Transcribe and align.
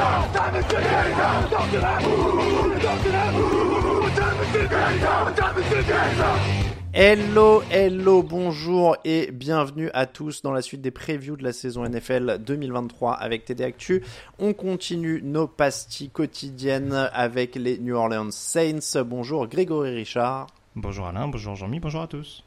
Time 0.00 0.56
is 0.56 0.64
time 0.66 0.86
is 0.96 1.14
time 1.16 1.74
is? 1.74 1.90
Hello, 6.92 7.62
hello, 7.70 8.22
bonjour 8.22 8.96
et 9.04 9.30
bienvenue 9.30 9.90
à 9.92 10.06
tous 10.06 10.40
dans 10.42 10.52
la 10.52 10.62
suite 10.62 10.80
des 10.80 10.90
previews 10.90 11.36
de 11.36 11.44
la 11.44 11.52
saison 11.52 11.84
NFL 11.86 12.38
2023 12.38 13.12
avec 13.12 13.44
TD 13.44 13.62
Actu. 13.62 14.02
On 14.38 14.54
continue 14.54 15.20
nos 15.22 15.46
pastilles 15.46 16.08
quotidiennes 16.08 17.10
avec 17.12 17.54
les 17.56 17.78
New 17.78 17.94
Orleans 17.94 18.30
Saints. 18.30 19.02
Bonjour 19.04 19.46
Grégory 19.48 19.94
Richard 19.94 20.46
Bonjour 20.76 21.06
Alain, 21.06 21.28
bonjour 21.28 21.54
Jean-Mi, 21.56 21.78
bonjour 21.78 22.00
à 22.02 22.06
tous. 22.06 22.42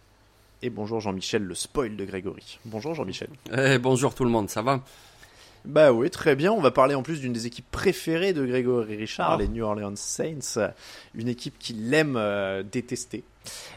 et 0.63 0.69
bonjour 0.69 0.99
Jean-Michel, 1.01 1.43
le 1.43 1.55
spoil 1.55 1.95
de 1.95 2.03
Grégory. 2.05 2.57
Bonjour 2.65 2.95
Jean-Michel. 2.95 3.29
Eh, 3.55 3.77
bonjour 3.77 4.15
tout 4.15 4.23
le 4.23 4.29
monde, 4.31 4.49
ça 4.49 4.61
va? 4.63 4.79
Bah 5.65 5.93
oui, 5.93 6.09
très 6.09 6.35
bien. 6.35 6.51
On 6.51 6.59
va 6.61 6.71
parler 6.71 6.93
en 6.95 7.03
plus 7.03 7.21
d'une 7.21 7.31
des 7.33 7.47
équipes 7.47 7.69
préférées 7.71 8.33
de 8.33 8.45
Grégory 8.45 8.95
Richard, 8.97 9.31
Ah. 9.33 9.37
les 9.37 9.47
New 9.47 9.63
Orleans 9.63 9.95
Saints. 9.95 10.71
Une 11.15 11.27
équipe 11.29 11.57
qu'il 11.57 11.93
aime 11.93 12.15
euh, 12.17 12.63
détester. 12.63 13.23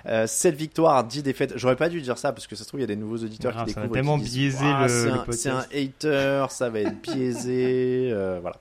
Euh, 0.06 0.27
7 0.27 0.55
victoires, 0.55 1.03
10 1.05 1.22
défaites. 1.22 1.55
J'aurais 1.56 1.77
pas 1.77 1.89
dû 1.89 2.00
dire 2.00 2.19
ça 2.19 2.33
parce 2.33 2.47
que 2.47 2.55
ça 2.56 2.62
se 2.64 2.69
trouve, 2.69 2.81
il 2.81 2.83
y 2.83 2.84
a 2.84 2.89
des 2.89 2.97
nouveaux 2.97 3.19
auditeurs 3.19 3.55
Ah, 3.56 3.64
qui 3.64 3.72
ça 3.72 3.81
va 3.81 3.86
découvrent. 3.86 3.97
et 3.97 4.00
tellement 4.00 4.19
biaisé 4.19 4.64
Ouah, 4.64 4.83
le- 4.83 4.89
c'est 4.89 5.09
un- 5.11 5.17
podcast. 5.19 5.39
C'est 5.42 5.48
un 5.50 5.67
hater, 5.72 6.47
ça 6.50 6.70
va 6.70 6.81
être 6.81 7.00
biaisé. 7.00 8.11
euh, 8.12 8.39
voilà. 8.41 8.56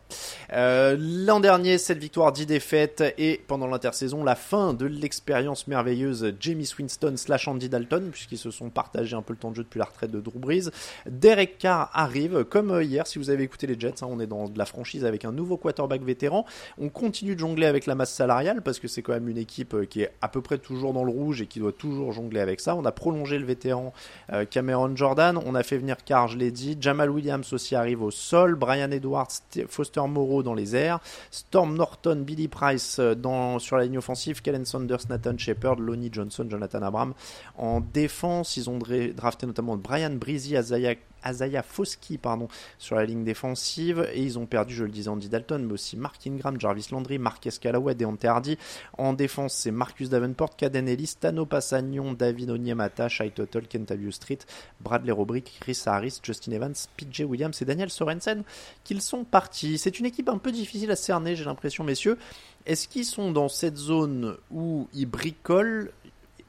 Euh, 0.54 0.96
L'an 1.00 1.40
dernier, 1.40 1.78
7 1.78 1.98
victoires, 1.98 2.32
10 2.32 2.46
défaites. 2.46 3.04
Et 3.18 3.42
pendant 3.48 3.68
l'intersaison, 3.68 4.24
la 4.24 4.36
fin 4.36 4.74
de 4.74 4.86
l'expérience 4.86 5.68
merveilleuse 5.68 6.34
Jamie 6.40 6.70
Winston 6.80 7.14
slash 7.18 7.48
Andy 7.48 7.70
Dalton, 7.70 8.10
puisqu'ils 8.12 8.38
se 8.38 8.52
sont 8.52 8.70
partagés 8.70 9.16
un 9.16 9.22
peu 9.22 9.34
le 9.34 9.40
temps 9.40 9.52
de 9.52 9.56
jeu 9.58 9.64
depuis 9.64 9.80
la 9.80 9.86
retraite 9.86 10.12
de 10.12 10.20
Drew 10.20 10.40
Brees. 10.40 10.70
Derek 11.10 11.58
Carr 11.58 11.90
arrive, 11.94 12.44
comme 12.46 12.72
euh, 12.72 12.84
hier, 12.84 13.06
si 13.08 13.20
vous 13.20 13.30
avez 13.30 13.44
écouté 13.44 13.68
les 13.68 13.80
Jets, 13.80 14.02
hein, 14.04 14.08
on 14.10 14.20
est 14.20 14.28
dans 14.28 14.48
de 14.50 14.58
la 14.58 14.66
franchise 14.66 15.06
avec 15.06 15.26
un 15.26 15.32
nouveau 15.32 15.58
quarterback 15.58 16.02
vétéran. 16.04 16.46
On 16.80 16.90
continue 16.90 17.36
de 17.36 17.40
jongler 17.40 17.66
avec 17.68 17.86
la 17.86 17.96
masse 17.96 18.14
salariale, 18.14 18.62
parce 18.62 18.80
que 18.80 18.88
c'est 18.88 19.02
quand 19.02 19.14
même 19.14 19.28
une 19.30 19.38
équipe 19.38 19.88
qui 19.90 20.02
est 20.02 20.12
à 20.22 20.28
peu 20.28 20.42
près 20.42 20.58
toujours 20.58 20.94
le 21.04 21.12
rouge 21.12 21.42
et 21.42 21.48
qui 21.48 21.60
doit 21.60 21.72
toujours 21.74 22.12
jongler 22.14 22.40
avec 22.40 22.60
ça. 22.60 22.76
On 22.76 22.86
a 22.86 22.92
prolongé 22.92 23.38
le 23.38 23.46
vétéran 23.46 23.94
euh, 24.32 24.46
Cameron 24.46 24.96
Jordan, 24.96 25.40
on 25.46 25.56
a 25.56 25.64
fait 25.64 25.78
venir 25.78 25.98
Carr, 26.06 26.28
je 26.28 26.38
dit. 26.38 26.78
Jamal 26.80 27.10
Williams 27.10 27.52
aussi 27.54 27.76
arrive 27.76 28.02
au 28.02 28.12
sol, 28.12 28.56
Brian 28.56 28.92
Edwards, 28.92 29.28
St- 29.30 29.68
Foster 29.68 30.02
Moreau 30.08 30.44
dans 30.44 30.54
les 30.54 30.76
airs, 30.76 31.00
Storm 31.32 31.76
Norton, 31.76 32.24
Billy 32.26 32.48
Price 32.48 32.98
euh, 33.00 33.16
sur 33.60 33.78
la 33.78 33.84
ligne 33.84 33.98
offensive, 33.98 34.42
Kellen 34.42 34.66
Saunders, 34.66 35.00
Nathan 35.10 35.38
Shepard, 35.38 35.80
Lonnie 35.80 36.10
Johnson, 36.12 36.46
Jonathan 36.50 36.82
Abram. 36.84 37.14
En 37.58 37.82
défense, 37.82 38.58
ils 38.58 38.70
ont 38.70 38.78
dra- 38.78 39.12
drafté 39.16 39.46
notamment 39.48 39.76
Brian 39.78 40.12
Breezy, 40.12 40.56
Azaya 40.56 40.96
Azaya 41.26 41.64
Foskey 41.64 42.18
pardon, 42.18 42.48
sur 42.80 42.96
la 42.96 43.06
ligne 43.06 43.24
défensive 43.24 44.08
et 44.14 44.24
ils 44.24 44.40
ont 44.40 44.46
perdu, 44.46 44.74
je 44.74 44.84
le 44.84 44.92
disais, 44.92 45.10
Andy 45.10 45.28
Dalton, 45.28 45.66
mais 45.66 45.74
aussi 45.74 45.98
Mark 45.98 46.26
Ingram, 46.26 46.60
Jarvis 46.60 46.88
Landry, 46.92 47.18
Marquez 47.18 47.50
Callaway, 47.60 47.96
Deontay 47.96 48.28
Hardy. 48.28 48.58
En 48.98 49.14
défense, 49.14 49.54
c'est 49.54 49.72
Marcus 49.72 50.10
Davenport, 50.10 50.56
Caden 50.56 50.88
Ellis, 50.88 51.16
Tano 51.20 51.46
Passagnon, 51.46 52.14
David 52.14 52.52
Onyemata, 52.52 53.10
Shai 53.10 53.32
Tuttle, 53.32 53.68
Kentavious 53.68 54.14
Street, 54.14 54.40
Bradley 54.80 55.12
Robrick, 55.12 55.58
Chris 55.60 55.82
Harris, 55.86 56.20
Justin 56.24 56.52
Evans, 56.54 56.76
PJ 56.98 57.22
Williams 57.22 57.62
et 57.62 57.66
Daniel 57.66 57.90
Sorensen 57.90 58.44
qu'ils 58.84 59.02
sont 59.02 59.24
partis. 59.24 59.78
C'est 59.78 60.00
une 60.00 60.06
équipe 60.06 60.30
un 60.30 60.38
peu 60.38 60.52
difficile 60.52 60.92
à 60.92 60.96
cerner, 60.96 61.36
j'ai 61.36 61.46
l'impression, 61.46 61.84
messieurs. 61.84 62.18
Est-ce 62.66 62.88
qu'ils 62.88 63.06
sont 63.06 63.32
dans 63.32 63.50
cette 63.50 63.78
zone 63.78 64.38
où 64.52 64.88
ils 64.94 65.06
bricolent 65.06 65.92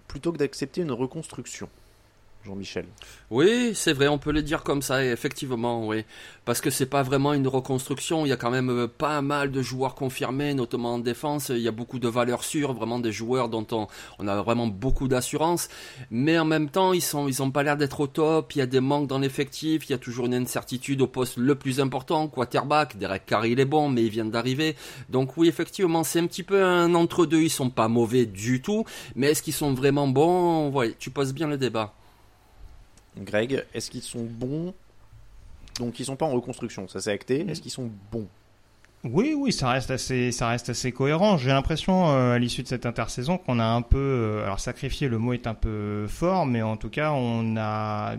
plutôt 0.08 0.32
que 0.32 0.38
d'accepter 0.38 0.80
une 0.80 0.92
reconstruction? 0.92 1.68
Jean-Michel. 2.46 2.86
Oui, 3.30 3.72
c'est 3.74 3.92
vrai, 3.92 4.08
on 4.08 4.18
peut 4.18 4.32
le 4.32 4.42
dire 4.42 4.62
comme 4.62 4.82
ça, 4.82 5.04
effectivement, 5.04 5.86
oui. 5.86 6.04
Parce 6.44 6.60
que 6.60 6.70
c'est 6.70 6.86
pas 6.86 7.02
vraiment 7.02 7.34
une 7.34 7.48
reconstruction, 7.48 8.24
il 8.24 8.28
y 8.28 8.32
a 8.32 8.36
quand 8.36 8.52
même 8.52 8.70
euh, 8.70 8.86
pas 8.86 9.20
mal 9.20 9.50
de 9.50 9.62
joueurs 9.62 9.96
confirmés, 9.96 10.54
notamment 10.54 10.94
en 10.94 10.98
défense, 11.00 11.48
il 11.48 11.58
y 11.58 11.66
a 11.66 11.72
beaucoup 11.72 11.98
de 11.98 12.08
valeurs 12.08 12.44
sûres, 12.44 12.72
vraiment 12.72 13.00
des 13.00 13.10
joueurs 13.10 13.48
dont 13.48 13.66
on, 13.72 14.28
a 14.28 14.42
vraiment 14.42 14.68
beaucoup 14.68 15.08
d'assurance, 15.08 15.68
mais 16.10 16.38
en 16.38 16.44
même 16.44 16.68
temps, 16.70 16.92
ils 16.92 17.02
sont, 17.02 17.28
ont 17.40 17.50
pas 17.50 17.64
l'air 17.64 17.76
d'être 17.76 17.98
au 17.98 18.06
top, 18.06 18.54
il 18.54 18.58
y 18.58 18.62
a 18.62 18.66
des 18.66 18.80
manques 18.80 19.08
dans 19.08 19.18
l'effectif, 19.18 19.88
il 19.88 19.92
y 19.92 19.94
a 19.94 19.98
toujours 19.98 20.26
une 20.26 20.34
incertitude 20.34 21.02
au 21.02 21.08
poste 21.08 21.36
le 21.36 21.56
plus 21.56 21.80
important, 21.80 22.28
quarterback, 22.28 22.96
Derek 22.96 23.26
Carr 23.26 23.46
il 23.46 23.58
est 23.58 23.64
bon, 23.64 23.88
mais 23.88 24.04
il 24.04 24.10
vient 24.10 24.24
d'arriver, 24.24 24.76
donc 25.10 25.36
oui, 25.36 25.48
effectivement, 25.48 26.04
c'est 26.04 26.20
un 26.20 26.26
petit 26.26 26.44
peu 26.44 26.64
un 26.64 26.94
entre-deux, 26.94 27.42
ils 27.42 27.50
sont 27.50 27.70
pas 27.70 27.88
mauvais 27.88 28.24
du 28.24 28.62
tout, 28.62 28.84
mais 29.16 29.32
est-ce 29.32 29.42
qu'ils 29.42 29.52
sont 29.52 29.74
vraiment 29.74 30.06
bons? 30.06 30.72
Tu 30.98 31.10
poses 31.10 31.34
bien 31.34 31.48
le 31.48 31.58
débat. 31.58 31.94
Greg, 33.18 33.64
est-ce 33.74 33.90
qu'ils 33.90 34.02
sont 34.02 34.24
bons? 34.24 34.74
Donc 35.78 36.00
ils 36.00 36.04
sont 36.04 36.16
pas 36.16 36.26
en 36.26 36.30
reconstruction, 36.30 36.88
ça 36.88 37.00
c'est 37.00 37.12
acté. 37.12 37.46
Est-ce 37.48 37.60
qu'ils 37.60 37.70
sont 37.70 37.90
bons? 38.10 38.28
Oui, 39.04 39.34
oui, 39.36 39.52
ça 39.52 39.70
reste 39.70 39.90
assez, 39.90 40.32
ça 40.32 40.48
reste 40.48 40.70
assez 40.70 40.90
cohérent. 40.90 41.36
J'ai 41.36 41.50
l'impression 41.50 42.08
euh, 42.08 42.34
à 42.34 42.38
l'issue 42.38 42.62
de 42.62 42.68
cette 42.68 42.86
intersaison 42.86 43.38
qu'on 43.38 43.60
a 43.60 43.64
un 43.64 43.82
peu, 43.82 43.98
euh, 43.98 44.44
alors 44.44 44.58
sacrifié, 44.58 45.08
le 45.08 45.18
mot 45.18 45.32
est 45.32 45.46
un 45.46 45.54
peu 45.54 46.06
fort, 46.08 46.46
mais 46.46 46.62
en 46.62 46.76
tout 46.76 46.88
cas 46.88 47.12
on 47.12 47.56
a 47.56 48.16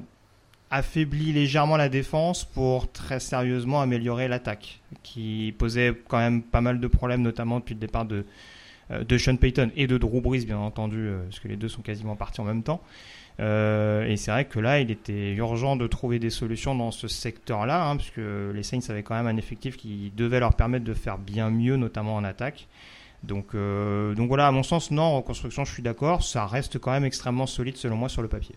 affaibli 0.69 1.33
légèrement 1.33 1.77
la 1.77 1.89
défense 1.89 2.45
pour 2.45 2.91
très 2.91 3.19
sérieusement 3.19 3.81
améliorer 3.81 4.27
l'attaque, 4.27 4.79
qui 5.03 5.53
posait 5.57 5.93
quand 6.07 6.19
même 6.19 6.41
pas 6.41 6.61
mal 6.61 6.79
de 6.79 6.87
problèmes, 6.87 7.21
notamment 7.21 7.59
depuis 7.59 7.73
le 7.73 7.79
départ 7.81 8.05
de 8.05 8.25
euh, 8.91 9.03
de 9.03 9.17
Sean 9.17 9.35
Payton 9.35 9.71
et 9.75 9.87
de 9.87 9.97
Drew 9.97 10.21
Brees, 10.21 10.45
bien 10.45 10.59
entendu, 10.59 11.09
parce 11.25 11.41
que 11.41 11.49
les 11.49 11.57
deux 11.57 11.67
sont 11.67 11.81
quasiment 11.81 12.15
partis 12.15 12.39
en 12.39 12.45
même 12.45 12.63
temps. 12.63 12.81
Euh, 13.39 14.07
et 14.07 14.17
c'est 14.17 14.31
vrai 14.31 14.45
que 14.45 14.59
là, 14.59 14.79
il 14.79 14.89
était 14.89 15.33
urgent 15.33 15.75
de 15.75 15.85
trouver 15.87 16.19
des 16.19 16.29
solutions 16.29 16.75
dans 16.75 16.91
ce 16.91 17.07
secteur-là, 17.07 17.87
hein, 17.87 17.97
puisque 17.97 18.17
les 18.17 18.63
Saints 18.63 18.79
avaient 18.89 19.03
quand 19.03 19.15
même 19.15 19.27
un 19.27 19.37
effectif 19.37 19.77
qui 19.77 20.11
devait 20.15 20.39
leur 20.39 20.55
permettre 20.55 20.85
de 20.85 20.93
faire 20.93 21.17
bien 21.17 21.49
mieux, 21.49 21.75
notamment 21.75 22.15
en 22.15 22.23
attaque. 22.23 22.67
Donc, 23.23 23.55
euh, 23.55 24.13
donc 24.15 24.27
voilà, 24.27 24.47
à 24.47 24.51
mon 24.51 24.63
sens, 24.63 24.91
non, 24.91 25.03
en 25.03 25.17
reconstruction, 25.17 25.65
je 25.65 25.73
suis 25.73 25.83
d'accord, 25.83 26.23
ça 26.23 26.45
reste 26.45 26.79
quand 26.79 26.91
même 26.91 27.05
extrêmement 27.05 27.47
solide 27.47 27.77
selon 27.77 27.95
moi 27.95 28.09
sur 28.09 28.21
le 28.21 28.27
papier. 28.27 28.55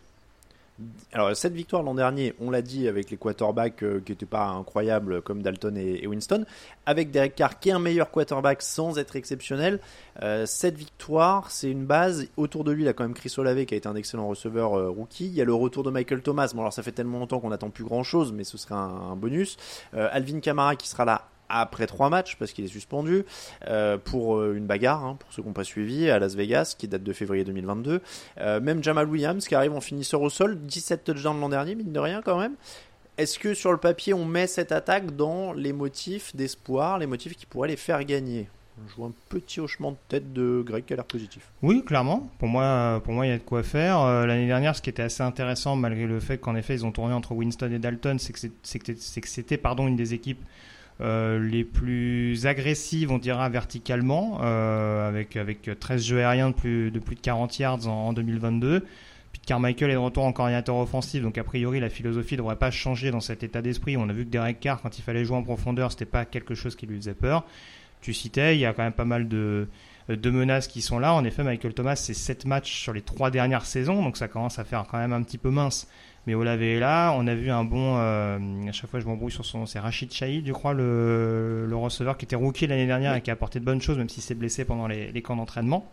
Alors 1.13 1.35
cette 1.37 1.55
victoire 1.55 1.83
l'an 1.83 1.95
dernier, 1.95 2.35
on 2.41 2.51
l'a 2.51 2.63
dit 2.63 2.89
avec 2.89 3.11
les 3.11 3.17
quarterbacks 3.17 3.83
euh, 3.83 4.01
qui 4.05 4.13
n'étaient 4.13 4.27
pas 4.27 4.47
incroyables 4.47 5.23
comme 5.23 5.43
Dalton 5.43 5.77
et, 5.77 6.07
Winston, 6.07 6.45
avec 6.87 7.11
Derek 7.11 7.35
Carr 7.35 7.59
qui 7.59 7.71
est 7.71 7.73
un 7.73 7.79
meilleur 7.79 8.11
quarterback 8.11 8.63
sans 8.63 8.99
être 8.99 9.17
exceptionnel. 9.17 9.81
Euh, 10.23 10.47
cette 10.47 10.77
victoire, 10.77 11.51
c'est 11.51 11.71
une 11.71 11.85
base. 11.85 12.29
Autour 12.37 12.65
de 12.65 12.73
lui, 12.73 12.83
il 12.83 12.89
a 12.89 12.93
quand 12.93 13.05
même 13.05 13.15
Chris 13.15 13.33
Olave 13.37 13.65
qui 13.65 13.75
a 13.75 13.77
été 13.77 13.89
un 13.89 13.97
excellent 13.97 14.29
receveur 14.29 14.75
euh, 14.75 14.89
rookie. 14.89 15.27
Il 15.27 15.35
y 15.35 15.41
a 15.41 15.45
le 15.45 15.55
retour 15.55 15.83
de 15.83 15.91
Michael 15.91 16.23
Thomas. 16.23 16.53
Bon 16.55 16.61
alors 16.61 16.73
ça 16.73 16.83
fait 16.83 16.93
tellement 16.93 17.19
longtemps 17.19 17.41
qu'on 17.41 17.51
n'attend 17.51 17.71
plus 17.71 17.85
grand 17.85 18.03
chose, 18.03 18.33
mais 18.33 18.45
ce 18.45 18.59
serait 18.59 18.75
un, 18.75 19.13
un 19.13 19.17
bonus. 19.17 19.57
Euh, 19.95 20.09
Alvin 20.13 20.41
Kamara 20.41 20.77
qui 20.77 20.89
sera 20.89 21.05
là 21.05 21.29
après 21.51 21.87
trois 21.87 22.09
matchs 22.09 22.37
parce 22.37 22.53
qu'il 22.53 22.65
est 22.65 22.69
suspendu 22.69 23.25
euh, 23.67 23.99
pour 23.99 24.37
euh, 24.37 24.55
une 24.57 24.67
bagarre 24.67 25.05
hein, 25.05 25.17
pour 25.19 25.33
ceux 25.33 25.43
qui 25.43 25.49
n'ont 25.49 25.55
pas 25.55 25.65
suivi 25.65 26.09
à 26.09 26.19
Las 26.19 26.35
Vegas 26.35 26.75
qui 26.79 26.89
date 26.89 27.03
de 27.03 27.13
février 27.13 27.45
2022 27.45 28.01
euh, 28.39 28.61
même 28.61 28.83
Jamal 28.83 29.09
Williams 29.09 29.47
qui 29.47 29.55
arrive 29.55 29.75
en 29.75 29.81
finisseur 29.81 30.23
au 30.23 30.31
sol 30.31 30.59
17 30.61 31.05
touchdowns 31.05 31.41
l'an 31.41 31.49
dernier 31.49 31.75
mine 31.75 31.93
de 31.93 32.01
rien 32.01 32.23
quand 32.23 32.39
même 32.39 32.55
est-ce 33.19 33.39
que 33.39 33.53
sur 33.53 33.73
le 33.73 33.79
papier 33.79 34.15
on 34.15 34.25
met 34.25 34.47
cette 34.47 34.73
attaque 34.73 35.17
dans 35.17 35.53
les 35.53 35.73
motifs 35.73 36.35
d'espoir 36.35 36.99
les 36.99 37.07
motifs 37.07 37.37
qui 37.37 37.47
pourraient 37.47 37.69
les 37.69 37.77
faire 37.77 38.05
gagner? 38.05 38.49
Je 38.89 38.95
vois 38.95 39.09
un 39.09 39.13
petit 39.29 39.61
hochement 39.61 39.91
de 39.91 39.97
tête 40.09 40.33
de 40.33 40.63
Greg 40.65 40.87
qui 40.87 40.95
a 40.95 40.97
l'air 40.97 41.05
positif. 41.05 41.43
Oui, 41.61 41.85
clairement. 41.85 42.31
Pour 42.39 42.49
moi, 42.49 43.03
pour 43.05 43.13
moi, 43.13 43.27
il 43.27 43.29
y 43.29 43.33
a 43.33 43.37
de 43.37 43.43
quoi 43.43 43.63
faire. 43.63 44.03
L'année 44.27 44.47
dernière, 44.47 44.75
ce 44.75 44.81
qui 44.81 44.89
était 44.89 45.03
assez 45.03 45.23
intéressant, 45.23 45.77
malgré 45.77 46.07
le 46.07 46.19
fait 46.19 46.39
qu'en 46.39 46.57
effet, 46.57 46.73
ils 46.73 46.87
ont 46.87 46.93
tourné 46.93 47.13
entre 47.13 47.33
Winston 47.33 47.71
et 47.73 47.79
Dalton, 47.79 48.19
c'est 48.19 48.33
que 48.33 49.27
c'était 49.27 49.59
pardon 49.59 49.87
une 49.87 49.97
des 49.97 50.15
équipes 50.15 50.41
les 51.01 51.65
plus 51.65 52.47
agressives, 52.47 53.11
on 53.11 53.19
dira 53.19 53.49
verticalement, 53.49 54.41
euh, 54.43 55.09
avec 55.09 55.37
avec 55.37 55.71
13 55.79 56.05
jeux 56.05 56.19
aériens 56.19 56.51
de 56.51 56.55
plus 56.55 56.91
de 56.91 56.99
plus 56.99 57.17
de 57.17 57.21
40 57.21 57.59
yards 57.59 57.89
en, 57.89 58.09
en 58.09 58.13
2022. 58.13 58.85
Puis 59.33 59.43
Carmichael 59.47 59.91
est 59.91 59.95
de 59.95 59.99
retour 59.99 60.25
en 60.25 60.33
coordinateur 60.33 60.77
offensif, 60.77 61.23
donc 61.23 61.39
a 61.39 61.45
priori 61.45 61.81
la 61.81 61.89
philosophie 61.89 62.35
ne 62.35 62.39
devrait 62.39 62.57
pas 62.57 62.71
changer 62.71 63.11
dans 63.11 63.21
cet 63.21 63.43
état 63.43 63.63
d'esprit. 63.63 63.97
On 63.97 64.09
a 64.09 64.13
vu 64.13 64.25
que 64.25 64.31
Derek 64.31 64.61
Carr, 64.61 64.83
quand 64.83 64.99
il 64.99 65.03
fallait 65.03 65.25
jouer 65.25 65.37
en 65.37 65.43
profondeur, 65.43 65.93
c'était 65.93 66.05
pas 66.05 66.25
quelque 66.25 66.55
chose 66.55 66.75
qui 66.77 66.87
lui 66.87 66.97
faisait 66.97 67.15
peur 67.15 67.45
tu 68.01 68.15
citais, 68.15 68.57
il 68.57 68.61
y 68.61 68.67
a 68.67 68.73
quand 68.73 68.83
même 68.83 68.93
pas 68.93 69.05
mal 69.05 69.29
de, 69.29 69.69
de 70.09 70.31
menaces 70.31 70.69
qui 70.69 70.83
sont 70.83 70.99
là. 70.99 71.15
En 71.15 71.25
effet, 71.25 71.43
Michael 71.43 71.75
Thomas, 71.75 71.97
c'est 71.97 72.15
7 72.15 72.47
matchs 72.47 72.81
sur 72.81 72.93
les 72.93 73.03
3 73.03 73.31
dernières 73.31 73.67
saisons, 73.67 74.03
donc 74.03 74.17
ça 74.17 74.29
commence 74.29 74.59
à 74.59 74.65
faire 74.65 74.85
quand 74.91 74.99
même 74.99 75.13
un 75.13 75.23
petit 75.23 75.39
peu 75.39 75.51
mince. 75.51 75.89
Mais 76.27 76.35
Olave 76.35 76.63
est 76.63 76.79
là, 76.79 77.15
on 77.17 77.27
a 77.27 77.35
vu 77.35 77.51
un 77.51 77.65
bon, 77.65 77.97
euh, 77.97 78.39
à 78.69 78.73
chaque 78.73 78.91
fois 78.91 79.01
je 79.01 79.07
m'embrouille 79.07 79.33
sur 79.33 79.47
son 79.47 79.65
c'est 79.65 79.79
Rachid 79.79 80.13
Shahid, 80.13 80.47
je 80.47 80.53
crois, 80.53 80.75
le, 80.75 81.67
le 81.67 81.77
receveur 81.77 82.19
qui 82.19 82.27
était 82.27 82.37
rookie 82.37 82.67
l'année 82.67 82.87
dernière 82.87 83.15
et 83.15 83.23
qui 83.23 83.31
a 83.31 83.33
apporté 83.33 83.59
de 83.59 83.65
bonnes 83.65 83.81
choses, 83.81 83.97
même 83.97 84.11
s'il 84.11 84.23
s'est 84.23 84.35
blessé 84.35 84.67
pendant 84.67 84.87
les, 84.87 85.11
les 85.13 85.23
camps 85.23 85.37
d'entraînement. 85.37 85.91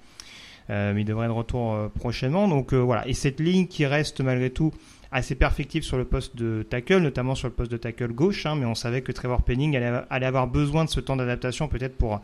Euh, 0.69 0.93
mais 0.93 1.01
il 1.01 1.05
devrait 1.05 1.27
être 1.27 1.31
de 1.33 1.37
retour 1.37 1.73
euh, 1.73 1.87
prochainement. 1.87 2.49
Donc 2.49 2.73
voilà, 2.73 3.07
et 3.07 3.13
cette 3.13 3.39
ligne 3.39 3.67
qui 3.67 3.85
reste 3.85 4.19
malgré 4.19 4.49
tout 4.49 4.73
assez 5.13 5.35
perfectif 5.35 5.85
sur 5.85 5.97
le 5.97 6.03
poste 6.03 6.35
de 6.35 6.61
tackle, 6.69 6.97
notamment 6.97 7.33
sur 7.33 7.47
le 7.47 7.53
poste 7.53 7.71
de 7.71 7.77
tackle 7.77 8.11
gauche, 8.11 8.45
hein, 8.45 8.55
mais 8.55 8.65
on 8.65 8.75
savait 8.75 9.01
que 9.01 9.13
Trevor 9.13 9.43
Penning 9.43 9.77
allait, 9.77 10.25
avoir 10.25 10.47
besoin 10.47 10.83
de 10.83 10.89
ce 10.89 10.99
temps 10.99 11.15
d'adaptation 11.15 11.69
peut-être 11.69 11.95
pour, 11.95 12.19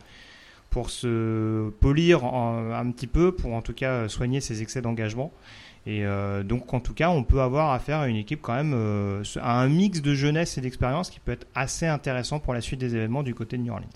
pour 0.68 0.90
se 0.90 1.70
polir 1.80 2.22
un 2.24 2.90
petit 2.90 3.06
peu, 3.06 3.32
pour 3.32 3.54
en 3.54 3.62
tout 3.62 3.72
cas 3.72 4.06
soigner 4.08 4.42
ses 4.42 4.60
excès 4.60 4.82
d'engagement. 4.82 5.32
Et 5.86 6.06
euh, 6.06 6.42
donc 6.42 6.72
en 6.72 6.80
tout 6.80 6.94
cas, 6.94 7.10
on 7.10 7.24
peut 7.24 7.40
avoir 7.40 7.72
affaire 7.72 7.98
à 7.98 8.08
une 8.08 8.16
équipe 8.16 8.40
quand 8.40 8.54
même 8.54 8.72
euh, 8.74 9.22
à 9.40 9.60
un 9.60 9.68
mix 9.68 10.00
de 10.00 10.14
jeunesse 10.14 10.56
et 10.56 10.60
d'expérience 10.60 11.10
qui 11.10 11.20
peut 11.20 11.32
être 11.32 11.46
assez 11.54 11.86
intéressant 11.86 12.40
pour 12.40 12.54
la 12.54 12.62
suite 12.62 12.80
des 12.80 12.94
événements 12.96 13.22
du 13.22 13.34
côté 13.34 13.58
de 13.58 13.62
New 13.62 13.72
Orleans. 13.72 13.86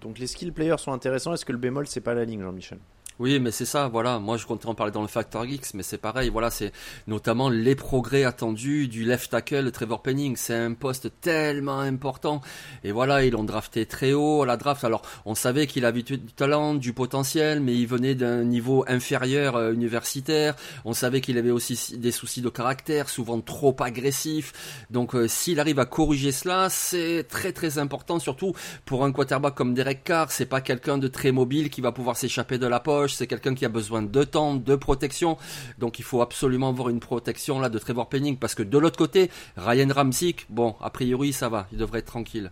Donc 0.00 0.18
les 0.18 0.26
skill 0.26 0.52
players 0.52 0.78
sont 0.78 0.92
intéressants. 0.92 1.32
Est-ce 1.32 1.44
que 1.44 1.52
le 1.52 1.58
bémol 1.58 1.86
c'est 1.86 2.00
pas 2.00 2.14
la 2.14 2.24
ligne, 2.24 2.42
Jean-Michel? 2.42 2.78
Oui, 3.20 3.38
mais 3.38 3.52
c'est 3.52 3.64
ça, 3.64 3.86
voilà. 3.86 4.18
Moi, 4.18 4.36
je 4.38 4.44
comptais 4.44 4.66
en 4.66 4.74
parler 4.74 4.90
dans 4.90 5.02
le 5.02 5.06
Factor 5.06 5.44
X, 5.46 5.74
mais 5.74 5.84
c'est 5.84 5.98
pareil. 5.98 6.30
Voilà, 6.30 6.50
c'est 6.50 6.72
notamment 7.06 7.48
les 7.48 7.76
progrès 7.76 8.24
attendus 8.24 8.88
du 8.88 9.04
left 9.04 9.30
tackle 9.30 9.70
Trevor 9.70 10.02
Penning. 10.02 10.34
C'est 10.34 10.56
un 10.56 10.74
poste 10.74 11.12
tellement 11.20 11.78
important. 11.78 12.40
Et 12.82 12.90
voilà, 12.90 13.24
ils 13.24 13.30
l'ont 13.30 13.44
drafté 13.44 13.86
très 13.86 14.14
haut 14.14 14.42
à 14.42 14.46
la 14.46 14.56
draft. 14.56 14.82
Alors, 14.82 15.02
on 15.26 15.36
savait 15.36 15.68
qu'il 15.68 15.84
avait 15.84 16.02
du 16.02 16.18
talent, 16.18 16.74
du 16.74 16.92
potentiel, 16.92 17.60
mais 17.60 17.76
il 17.76 17.86
venait 17.86 18.16
d'un 18.16 18.42
niveau 18.42 18.84
inférieur 18.88 19.54
euh, 19.54 19.72
universitaire. 19.72 20.56
On 20.84 20.92
savait 20.92 21.20
qu'il 21.20 21.38
avait 21.38 21.52
aussi 21.52 21.96
des 21.96 22.10
soucis 22.10 22.42
de 22.42 22.48
caractère, 22.48 23.08
souvent 23.08 23.40
trop 23.40 23.76
agressif. 23.78 24.86
Donc, 24.90 25.14
euh, 25.14 25.28
s'il 25.28 25.60
arrive 25.60 25.78
à 25.78 25.86
corriger 25.86 26.32
cela, 26.32 26.68
c'est 26.68 27.26
très 27.28 27.52
très 27.52 27.78
important, 27.78 28.18
surtout 28.18 28.54
pour 28.84 29.04
un 29.04 29.12
quarterback 29.12 29.54
comme 29.54 29.72
Derek 29.72 30.02
Carr. 30.02 30.32
C'est 30.32 30.46
pas 30.46 30.60
quelqu'un 30.60 30.98
de 30.98 31.06
très 31.06 31.30
mobile 31.30 31.70
qui 31.70 31.80
va 31.80 31.92
pouvoir 31.92 32.16
s'échapper 32.16 32.58
de 32.58 32.66
la 32.66 32.80
poche 32.80 33.03
c'est 33.12 33.26
quelqu'un 33.26 33.54
qui 33.54 33.64
a 33.64 33.68
besoin 33.68 34.02
de 34.02 34.24
temps, 34.24 34.54
de 34.54 34.76
protection. 34.76 35.36
Donc 35.78 35.98
il 35.98 36.04
faut 36.04 36.22
absolument 36.22 36.70
avoir 36.70 36.88
une 36.88 37.00
protection 37.00 37.60
là 37.60 37.68
de 37.68 37.78
Trevor 37.78 38.08
Penning 38.08 38.38
parce 38.38 38.54
que 38.54 38.62
de 38.62 38.78
l'autre 38.78 38.96
côté, 38.96 39.30
Ryan 39.56 39.88
Ramsick, 39.94 40.46
bon, 40.48 40.76
a 40.80 40.90
priori 40.90 41.32
ça 41.32 41.48
va, 41.48 41.66
il 41.72 41.78
devrait 41.78 41.98
être 41.98 42.06
tranquille. 42.06 42.50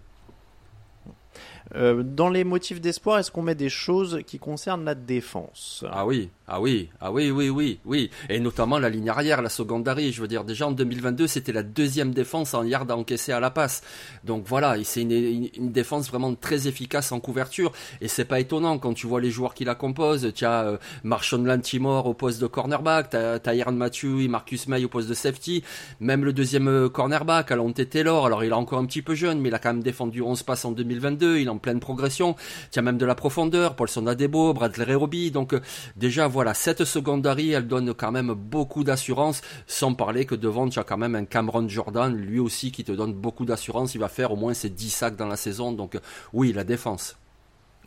Euh, 1.75 2.03
dans 2.03 2.29
les 2.29 2.45
motifs 2.45 2.81
d'espoir, 2.81 3.19
est-ce 3.19 3.31
qu'on 3.31 3.43
met 3.43 3.55
des 3.55 3.69
choses 3.69 4.21
qui 4.27 4.39
concernent 4.39 4.85
la 4.85 4.95
défense? 4.95 5.85
Ah 5.91 6.07
oui, 6.07 6.31
ah 6.47 6.61
oui, 6.61 6.91
ah 7.01 7.11
oui, 7.11 7.31
oui, 7.31 7.49
oui, 7.49 7.79
oui. 7.87 8.11
Et 8.29 8.39
notamment 8.39 8.79
la 8.79 8.91
ligne 8.91 9.09
arrière, 9.09 9.41
la 9.41 9.49
secondary. 9.49 10.13
Je 10.13 10.21
veux 10.21 10.29
dire, 10.29 10.45
déjà 10.45 10.67
en 10.67 10.73
2022, 10.73 11.27
c'était 11.27 11.53
la 11.53 11.63
deuxième 11.63 12.13
défense 12.13 12.53
en 12.53 12.63
yard 12.63 12.91
à 12.91 12.97
encaisser 12.97 13.33
à 13.33 13.41
la 13.41 13.51
passe. 13.51 13.83
Donc 14.25 14.45
voilà, 14.47 14.77
c'est 14.85 15.01
une, 15.01 15.49
défense 15.73 16.11
vraiment 16.11 16.35
très 16.35 16.69
efficace 16.69 17.11
en 17.13 17.21
couverture. 17.21 17.73
Et 18.03 18.09
c'est 18.09 18.27
pas 18.27 18.39
étonnant 18.39 18.79
quand 18.79 18.93
tu 18.93 19.07
vois 19.07 19.23
les 19.23 19.31
joueurs 19.31 19.55
qui 19.55 19.65
la 19.65 19.75
composent. 19.75 20.31
Tu 20.35 20.45
as 20.45 20.65
euh, 20.65 20.77
Marshon 21.05 21.43
Lantimore 21.43 22.07
au 22.07 22.13
poste 22.13 22.41
de 22.43 22.47
cornerback, 22.47 23.11
tu 23.11 23.17
as, 23.17 23.41
as 23.45 23.71
Matthew 23.71 24.21
et 24.21 24.29
Marcus 24.29 24.69
May 24.69 24.85
au 24.85 24.89
poste 24.89 25.09
de 25.09 25.15
safety. 25.15 25.65
Même 26.01 26.25
le 26.25 26.35
deuxième 26.35 26.69
euh, 26.69 26.89
cornerback, 26.91 27.51
Alonte 27.51 27.89
Taylor. 27.89 28.27
Alors 28.27 28.45
il 28.45 28.51
est 28.51 28.53
encore 28.53 28.79
un 28.79 28.85
petit 28.85 29.01
peu 29.01 29.15
jeune, 29.15 29.41
mais 29.41 29.49
il 29.49 29.55
a 29.55 29.59
quand 29.59 29.73
même 29.73 29.83
défendu 29.83 30.21
11 30.21 30.43
passes 30.43 30.67
en 30.67 30.73
2022. 30.73 31.39
Il 31.39 31.47
est 31.47 31.49
en 31.49 31.57
pleine 31.63 31.81
progression. 31.81 32.37
Tu 32.71 32.79
as 32.79 32.83
même 32.83 32.99
de 32.99 33.07
la 33.07 33.15
profondeur. 33.15 33.75
Paulson 33.77 34.07
Adebo, 34.07 34.53
Bradley 34.53 34.95
Roby. 34.95 35.31
Donc 35.31 35.55
euh, 35.55 35.61
déjà 35.97 36.29
voilà, 36.29 36.53
cette 36.53 36.85
secondary, 36.85 37.53
elle 37.53 37.67
donne 37.67 37.95
quand 37.95 38.13
même 38.13 38.35
beaucoup 38.35 38.85
d'assurance, 38.85 39.41
sans 39.67 39.95
parler 39.95 40.27
que 40.27 40.35
devant, 40.35 40.69
tu 40.69 40.79
as 40.79 40.85
quand 40.85 40.99
même 40.99 41.15
un 41.15 41.25
Cameron 41.25 41.69
Jordan, 41.69 42.15
lui 42.15 42.39
aussi, 42.39 42.73
qui 42.73 42.85
te 42.85 42.93
donne 42.93 43.15
beaucoup 43.15 43.47
d'assurance. 43.47 43.95
Il 43.95 44.01
va 44.01 44.09
faire 44.09 44.33
au 44.33 44.37
moins 44.37 44.53
ses 44.53 44.69
10 44.69 44.91
sacs 44.91 45.17
dans 45.17 45.29
la 45.29 45.37
saison. 45.37 45.73
Donc 45.73 45.99
oui, 46.33 46.53
la 46.53 46.65
défense. 46.65 47.17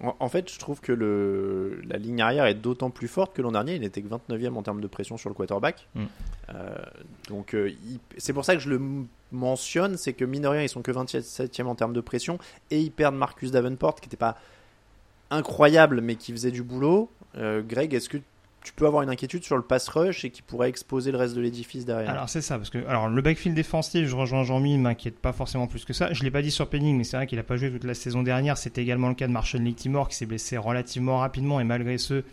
En 0.02 0.28
fait, 0.28 0.52
je 0.52 0.60
trouve 0.60 0.82
que 0.82 0.92
le, 0.92 1.82
la 1.88 1.98
ligne 1.98 2.22
arrière 2.22 2.46
est 2.46 2.56
d'autant 2.56 2.90
plus 2.90 3.08
forte 3.08 3.34
que 3.34 3.42
l'an 3.42 3.54
dernier, 3.54 3.76
il 3.76 3.82
n'était 3.82 4.02
que 4.02 4.10
29e 4.10 4.56
en 4.56 4.62
termes 4.62 4.82
de 4.82 4.88
pression 4.88 5.16
sur 5.16 5.30
le 5.30 5.36
quarterback. 5.36 5.88
Mm. 5.96 6.04
Euh, 6.54 6.76
donc, 7.30 7.54
euh, 7.54 7.72
c'est 8.18 8.34
pour 8.34 8.44
ça 8.44 8.56
que 8.56 8.62
je 8.62 8.70
le 8.70 8.82
mentionne 9.32 9.98
c'est 9.98 10.14
que 10.14 10.26
mine 10.26 10.44
de 10.44 10.48
rien, 10.48 10.62
ils 10.62 10.70
sont 10.70 10.82
que 10.82 10.92
27e 10.92 11.66
en 11.66 11.76
termes 11.76 11.94
de 11.94 12.02
pression 12.02 12.40
et 12.72 12.80
ils 12.80 12.92
perdent 12.92 13.16
Marcus 13.16 13.52
Davenport 13.52 13.96
qui 13.96 14.08
n'était 14.08 14.18
pas 14.18 14.38
incroyable 15.32 16.02
mais 16.02 16.16
qui 16.16 16.32
faisait 16.32 16.52
du 16.52 16.64
boulot. 16.64 17.10
Euh, 17.38 17.62
Greg, 17.62 17.94
est-ce 17.94 18.10
que 18.10 18.18
tu 18.66 18.74
peux 18.74 18.88
avoir 18.88 19.04
une 19.04 19.10
inquiétude 19.10 19.44
sur 19.44 19.56
le 19.56 19.62
pass 19.62 19.88
rush 19.88 20.26
et 20.26 20.32
qui 20.32 20.42
pourrait 20.42 20.70
exposer 20.70 21.12
le 21.12 21.18
reste 21.18 21.36
de 21.36 21.42
l'édifice 21.42 21.86
derrière. 21.86 22.10
Alors 22.10 22.30
c'est 22.30 22.42
ça, 22.42 22.58
parce 22.58 22.72
que 22.72 22.86
alors 22.88 23.08
le 23.08 23.22
backfield 23.22 23.56
défensif, 23.56 24.08
je 24.08 24.16
rejoins 24.16 24.44
Jean-Mi, 24.44 24.78
m'inquiète 24.78 25.20
pas 25.20 25.34
forcément 25.34 25.68
plus 25.68 25.86
que 25.86 25.94
ça. 25.94 26.12
Je 26.12 26.24
l'ai 26.24 26.32
pas 26.32 26.42
dit 26.42 26.52
sur 26.52 26.68
Penning, 26.68 26.98
mais 26.98 27.04
c'est 27.04 27.16
vrai 27.16 27.28
qu'il 27.28 27.38
a 27.38 27.44
pas 27.44 27.58
joué 27.58 27.72
toute 27.72 27.84
la 27.84 27.94
saison 27.94 28.24
dernière. 28.24 28.58
C'était 28.58 28.82
également 28.82 29.10
le 29.10 29.16
cas 29.16 29.28
de 29.28 29.32
Marshall 29.32 29.62
Lictimore 29.62 30.10
qui 30.10 30.16
s'est 30.16 30.26
blessé 30.26 30.58
relativement 30.58 31.20
rapidement 31.20 31.60
et 31.60 31.64
malgré 31.64 32.00
ce, 32.00 32.24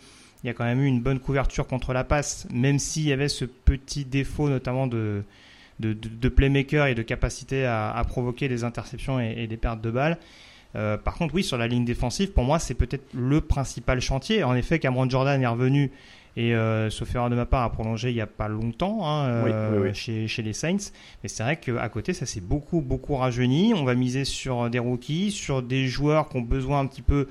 il 0.43 0.47
y 0.47 0.51
a 0.51 0.55
quand 0.55 0.65
même 0.65 0.81
eu 0.81 0.87
une 0.87 1.03
bonne 1.03 1.21
couverture 1.21 1.67
contre 1.67 1.93
la 1.93 2.03
passe, 2.03 2.49
même 2.51 2.79
s'il 2.79 3.05
y 3.05 3.13
avait 3.13 3.29
ce 3.29 3.45
petit 3.45 4.07
défaut 4.07 4.49
notamment 4.49 4.87
de 4.87 5.23
de, 5.91 6.29
playmaker 6.29 6.87
et 6.87 6.95
de 6.95 7.03
capacité 7.03 7.67
à, 7.67 8.01
provoquer 8.07 8.49
des 8.49 8.65
interceptions 8.65 9.21
et, 9.21 9.47
des 9.47 9.57
pertes 9.57 9.81
de 9.81 9.91
balles. 9.91 10.19
Euh, 10.75 10.97
par 10.97 11.15
contre, 11.15 11.35
oui, 11.35 11.45
sur 11.45 11.59
la 11.59 11.67
ligne 11.67 11.85
défensive, 11.85 12.33
pour 12.33 12.45
moi, 12.45 12.59
c'est 12.59 12.75
peut-être 12.75 13.05
le 13.13 13.41
principal 13.41 14.01
chantier. 14.01 14.43
En 14.43 14.55
effet, 14.55 14.79
Cameron 14.79 15.09
Jordan 15.09 15.43
est 15.43 15.47
revenu 15.47 15.91
et 16.37 16.55
euh, 16.55 16.89
sauf 16.91 17.15
erreur 17.15 17.31
de 17.31 17.37
ma 17.37 17.47
part, 17.47 17.63
a 17.63 17.71
prolongé 17.71 18.11
il 18.11 18.15
n'y 18.15 18.21
a 18.21 18.27
pas 18.27 18.49
longtemps 18.49 19.07
hein, 19.07 19.27
euh, 19.27 19.93
Chez, 19.93 20.29
chez, 20.29 20.43
les 20.43 20.53
Saints. 20.53 20.93
Mais 21.23 21.29
c'est 21.29 21.43
vrai 21.43 21.57
qu'à 21.59 21.89
côté, 21.89 22.13
ça 22.15 22.27
s'est 22.27 22.41
beaucoup, 22.41 22.81
beaucoup 22.81 23.17
rajeuni. 23.17 23.75
On 23.75 23.85
va 23.85 23.95
miser 23.95 24.25
sur 24.25 24.71
des 24.71 24.79
rookies, 24.79 25.31
sur 25.31 25.63
des 25.63 25.87
joueurs 25.87 26.29
qui 26.29 26.39
ont 26.39 26.43
besoin 26.43 26.81
un 26.81 26.87
petit 26.87 27.03
peu 27.03 27.29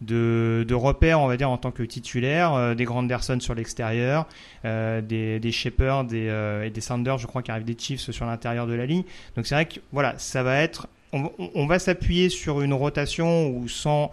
de, 0.00 0.64
de 0.66 0.74
repères, 0.74 1.20
on 1.20 1.26
va 1.26 1.36
dire, 1.36 1.50
en 1.50 1.58
tant 1.58 1.70
que 1.70 1.82
titulaire, 1.82 2.54
euh, 2.54 2.74
des 2.74 2.84
Granderson 2.84 3.38
sur 3.40 3.54
l'extérieur, 3.54 4.26
euh, 4.64 5.00
des, 5.00 5.40
des 5.40 5.52
Shepard 5.52 6.04
des, 6.04 6.28
euh, 6.28 6.64
et 6.64 6.70
des 6.70 6.80
Sanders, 6.80 7.18
je 7.18 7.26
crois, 7.26 7.42
qui 7.42 7.50
arrivent 7.50 7.64
des 7.64 7.76
Chiefs 7.78 8.10
sur 8.10 8.26
l'intérieur 8.26 8.66
de 8.66 8.72
la 8.74 8.86
ligne. 8.86 9.04
Donc 9.36 9.46
c'est 9.46 9.54
vrai 9.54 9.66
que 9.66 9.80
voilà, 9.92 10.14
ça 10.18 10.42
va 10.42 10.60
être. 10.60 10.88
On, 11.12 11.30
on 11.54 11.66
va 11.66 11.78
s'appuyer 11.78 12.28
sur 12.28 12.60
une 12.60 12.72
rotation 12.72 13.48
où 13.48 13.68
sans 13.68 14.12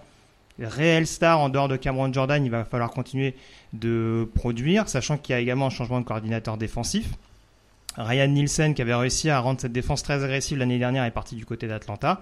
réel 0.60 1.08
star 1.08 1.40
en 1.40 1.50
dehors 1.50 1.68
de 1.68 1.76
Cameron 1.76 2.12
Jordan, 2.12 2.44
il 2.44 2.52
va 2.52 2.66
falloir 2.66 2.92
continuer 2.92 3.36
de 3.74 4.30
produire, 4.36 4.90
sachant 4.90 5.18
qu'il 5.18 5.34
y 5.34 5.36
a 5.36 5.40
également 5.40 5.68
un 5.68 5.72
changement 5.72 6.00
de 6.00 6.06
coordinateur 6.06 6.58
défensif. 6.58 7.10
Ryan 7.98 8.28
Nielsen, 8.28 8.74
qui 8.74 8.82
avait 8.82 8.94
réussi 8.94 9.30
à 9.30 9.40
rendre 9.40 9.60
cette 9.60 9.72
défense 9.72 10.04
très 10.04 10.24
agressive 10.24 10.58
l'année 10.58 10.80
dernière, 10.80 11.04
est 11.04 11.12
parti 11.12 11.36
du 11.36 11.46
côté 11.46 11.68
d'Atlanta. 11.68 12.22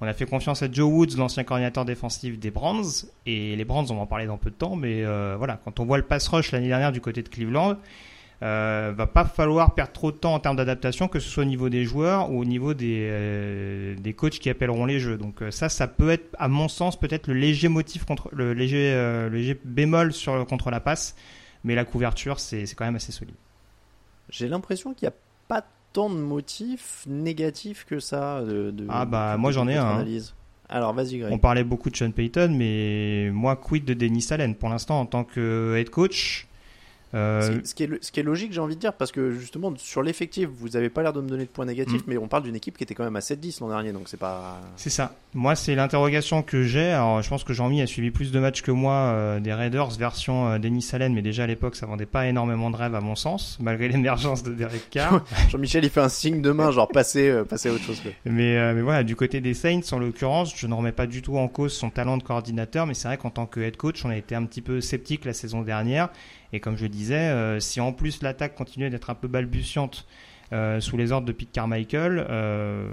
On 0.00 0.06
a 0.06 0.12
fait 0.12 0.26
confiance 0.26 0.62
à 0.62 0.70
Joe 0.70 0.90
Woods, 0.90 1.16
l'ancien 1.16 1.44
coordinateur 1.44 1.84
défensif 1.84 2.38
des 2.38 2.50
Brands. 2.50 2.82
Et 3.26 3.56
les 3.56 3.64
Brands, 3.64 3.86
on 3.90 3.94
va 3.94 4.02
en 4.02 4.06
parler 4.06 4.26
dans 4.26 4.36
peu 4.36 4.50
de 4.50 4.54
temps, 4.54 4.76
mais 4.76 5.04
euh, 5.04 5.36
voilà, 5.38 5.58
quand 5.64 5.80
on 5.80 5.84
voit 5.84 5.96
le 5.96 6.04
pass 6.04 6.28
rush 6.28 6.52
l'année 6.52 6.68
dernière 6.68 6.92
du 6.92 7.00
côté 7.00 7.22
de 7.22 7.28
Cleveland, 7.28 7.76
euh, 8.42 8.92
va 8.96 9.06
pas 9.06 9.24
falloir 9.24 9.74
perdre 9.74 9.92
trop 9.92 10.12
de 10.12 10.16
temps 10.16 10.34
en 10.34 10.40
termes 10.40 10.56
d'adaptation, 10.56 11.08
que 11.08 11.20
ce 11.20 11.28
soit 11.28 11.44
au 11.44 11.46
niveau 11.46 11.68
des 11.68 11.84
joueurs 11.84 12.30
ou 12.30 12.40
au 12.40 12.44
niveau 12.44 12.74
des, 12.74 13.08
euh, 13.10 13.94
des 13.96 14.12
coachs 14.12 14.38
qui 14.38 14.50
appelleront 14.50 14.86
les 14.86 14.98
jeux. 14.98 15.16
Donc 15.16 15.40
euh, 15.40 15.50
ça, 15.50 15.68
ça 15.68 15.86
peut 15.86 16.10
être, 16.10 16.34
à 16.38 16.48
mon 16.48 16.68
sens, 16.68 16.98
peut-être 16.98 17.28
le 17.28 17.34
léger 17.34 17.68
motif 17.68 18.04
contre 18.04 18.28
le 18.32 18.52
léger, 18.52 18.92
le 18.92 19.28
léger 19.28 19.58
bémol 19.64 20.12
sur 20.12 20.46
contre 20.46 20.70
la 20.70 20.80
passe, 20.80 21.14
mais 21.62 21.74
la 21.74 21.84
couverture, 21.84 22.40
c'est 22.40 22.66
quand 22.74 22.84
même 22.84 22.96
assez 22.96 23.12
solide. 23.12 23.36
J'ai 24.30 24.48
l'impression 24.48 24.94
qu'il 24.94 25.06
n'y 25.06 25.12
a 25.12 25.16
pas 25.48 25.64
tant 25.92 26.10
de 26.10 26.16
motifs 26.16 27.04
négatifs 27.06 27.86
que 27.88 28.00
ça. 28.00 28.42
De, 28.42 28.74
ah 28.88 29.04
bah 29.04 29.36
moi 29.38 29.52
j'en 29.52 29.68
ai 29.68 29.76
un. 29.76 30.00
Hein. 30.00 30.04
Alors 30.68 30.92
vas-y 30.92 31.18
Greg. 31.18 31.32
On 31.32 31.38
parlait 31.38 31.62
beaucoup 31.62 31.88
de 31.88 31.96
Sean 31.96 32.10
Payton, 32.10 32.54
mais 32.56 33.30
moi 33.32 33.54
quid 33.54 33.84
de 33.84 33.94
Dennis 33.94 34.26
Allen? 34.30 34.54
Pour 34.54 34.70
l'instant 34.70 35.00
en 35.00 35.06
tant 35.06 35.22
que 35.24 35.76
head 35.76 35.90
coach 35.90 36.48
Euh, 37.14 37.60
ce, 37.64 37.74
qui 37.74 37.84
est, 37.84 38.04
ce, 38.04 38.10
qui 38.10 38.20
est, 38.20 38.22
logique, 38.24 38.52
j'ai 38.52 38.60
envie 38.60 38.74
de 38.74 38.80
dire, 38.80 38.92
parce 38.92 39.12
que 39.12 39.32
justement, 39.32 39.72
sur 39.76 40.02
l'effectif, 40.02 40.48
vous 40.48 40.70
n'avez 40.70 40.88
pas 40.88 41.02
l'air 41.02 41.12
de 41.12 41.20
me 41.20 41.28
donner 41.28 41.44
de 41.44 41.48
points 41.48 41.64
négatifs, 41.64 42.02
mm. 42.02 42.08
mais 42.08 42.18
on 42.18 42.26
parle 42.26 42.42
d'une 42.42 42.56
équipe 42.56 42.76
qui 42.76 42.82
était 42.82 42.94
quand 42.94 43.04
même 43.04 43.16
à 43.16 43.20
7-10 43.20 43.60
l'an 43.60 43.68
dernier, 43.68 43.92
donc 43.92 44.08
c'est 44.08 44.16
pas. 44.16 44.60
C'est 44.76 44.90
ça. 44.90 45.14
Moi, 45.32 45.54
c'est 45.54 45.74
l'interrogation 45.74 46.42
que 46.42 46.64
j'ai. 46.64 46.90
Alors, 46.90 47.22
je 47.22 47.28
pense 47.28 47.44
que 47.44 47.52
Jean-Mi 47.52 47.82
a 47.82 47.86
suivi 47.86 48.10
plus 48.10 48.32
de 48.32 48.40
matchs 48.40 48.62
que 48.62 48.70
moi 48.70 48.92
euh, 48.92 49.40
des 49.40 49.52
Raiders 49.52 49.90
version 49.90 50.48
euh, 50.48 50.58
Denis 50.58 50.88
Allen, 50.92 51.14
mais 51.14 51.22
déjà 51.22 51.44
à 51.44 51.46
l'époque, 51.46 51.76
ça 51.76 51.86
vendait 51.86 52.06
pas 52.06 52.26
énormément 52.26 52.70
de 52.70 52.76
rêves 52.76 52.94
à 52.94 53.00
mon 53.00 53.14
sens, 53.14 53.58
malgré 53.60 53.88
l'émergence 53.94 54.42
de 54.42 54.52
Derek 54.52 54.90
Carr. 54.90 55.24
Jean-Michel, 55.50 55.84
il 55.84 55.90
fait 55.90 56.00
un 56.00 56.08
signe 56.08 56.42
de 56.42 56.50
main, 56.50 56.72
genre 56.72 56.88
passer, 56.88 57.42
passer 57.48 57.68
à 57.68 57.72
autre 57.72 57.84
chose. 57.84 58.02
Mais, 58.24 58.74
mais 58.74 58.82
voilà, 58.82 59.04
du 59.04 59.14
côté 59.14 59.40
des 59.40 59.54
Saints, 59.54 59.80
en 59.92 59.98
l'occurrence, 59.98 60.52
je 60.56 60.66
ne 60.66 60.74
remets 60.74 60.92
pas 60.92 61.06
du 61.06 61.22
tout 61.22 61.36
en 61.36 61.48
cause 61.48 61.72
son 61.72 61.90
talent 61.90 62.16
de 62.16 62.22
coordinateur, 62.22 62.86
mais 62.86 62.94
c'est 62.94 63.08
vrai 63.08 63.18
qu'en 63.18 63.30
tant 63.30 63.46
que 63.46 63.60
head 63.60 63.76
coach, 63.76 64.04
on 64.04 64.10
a 64.10 64.16
été 64.16 64.34
un 64.34 64.44
petit 64.44 64.62
peu 64.62 64.80
sceptique 64.80 65.24
la 65.24 65.32
saison 65.32 65.62
dernière. 65.62 66.08
Et 66.52 66.60
comme 66.60 66.76
je 66.76 66.86
disais, 66.86 67.14
euh, 67.14 67.60
si 67.60 67.80
en 67.80 67.92
plus 67.92 68.22
l'attaque 68.22 68.54
continuait 68.54 68.90
d'être 68.90 69.10
un 69.10 69.14
peu 69.14 69.28
balbutiante 69.28 70.06
euh, 70.52 70.80
sous 70.80 70.96
les 70.96 71.10
ordres 71.10 71.26
de 71.26 71.32
Pete 71.32 71.50
Carmichael, 71.50 72.26
euh, 72.30 72.88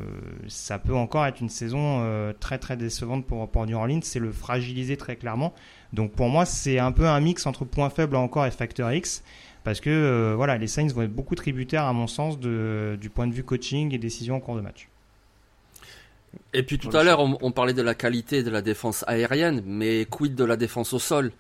ça 0.48 0.80
peut 0.80 0.96
encore 0.96 1.26
être 1.26 1.42
une 1.42 1.50
saison 1.50 2.04
très 2.40 2.58
très 2.58 2.78
décevante 2.78 3.26
pour, 3.26 3.50
pour 3.50 3.66
New 3.66 3.78
Orleans. 3.78 4.00
C'est 4.02 4.20
le 4.20 4.32
fragiliser 4.32 4.98
très 4.98 5.16
clairement. 5.16 5.54
Donc 5.94 6.14
pour 6.14 6.30
moi, 6.30 6.46
c'est 6.46 6.80
un 6.80 6.92
peu 6.92 7.06
un 7.06 7.20
mix 7.20 7.46
entre 7.46 7.66
point 7.66 7.90
faible 7.90 8.16
encore 8.16 8.46
et 8.46 8.52
facteur 8.52 8.92
X. 8.92 9.24
Parce 9.64 9.80
que 9.80 10.34
voilà, 10.36 10.58
les 10.58 10.66
Saints 10.66 10.88
vont 10.88 11.04
être 11.04 11.14
beaucoup 11.14 11.36
tributaires, 11.36 11.84
à 11.84 11.94
mon 11.94 12.08
sens, 12.08 12.40
de, 12.40 12.98
du 13.00 13.12
point 13.12 13.28
de 13.28 13.34
vue 13.34 13.44
coaching 13.44 13.94
et 13.94 14.00
décision 14.00 14.38
en 14.38 14.40
cours 14.40 14.56
de 14.56 14.62
match. 14.62 14.88
Et 16.54 16.64
puis 16.64 16.80
tout 16.80 16.96
à 16.96 17.04
l'heure, 17.04 17.20
on, 17.20 17.38
on, 17.42 17.52
parlait 17.52 17.74
de 17.74 17.82
la 17.84 17.94
qualité 17.94 18.42
de 18.42 18.50
la 18.50 18.64
défense 18.64 19.04
aérienne, 19.06 19.62
mais 19.66 20.06
quid 20.06 20.34
de 20.34 20.44
la 20.44 20.58
défense 20.58 20.94
au 20.94 21.00
sol? 21.00 21.32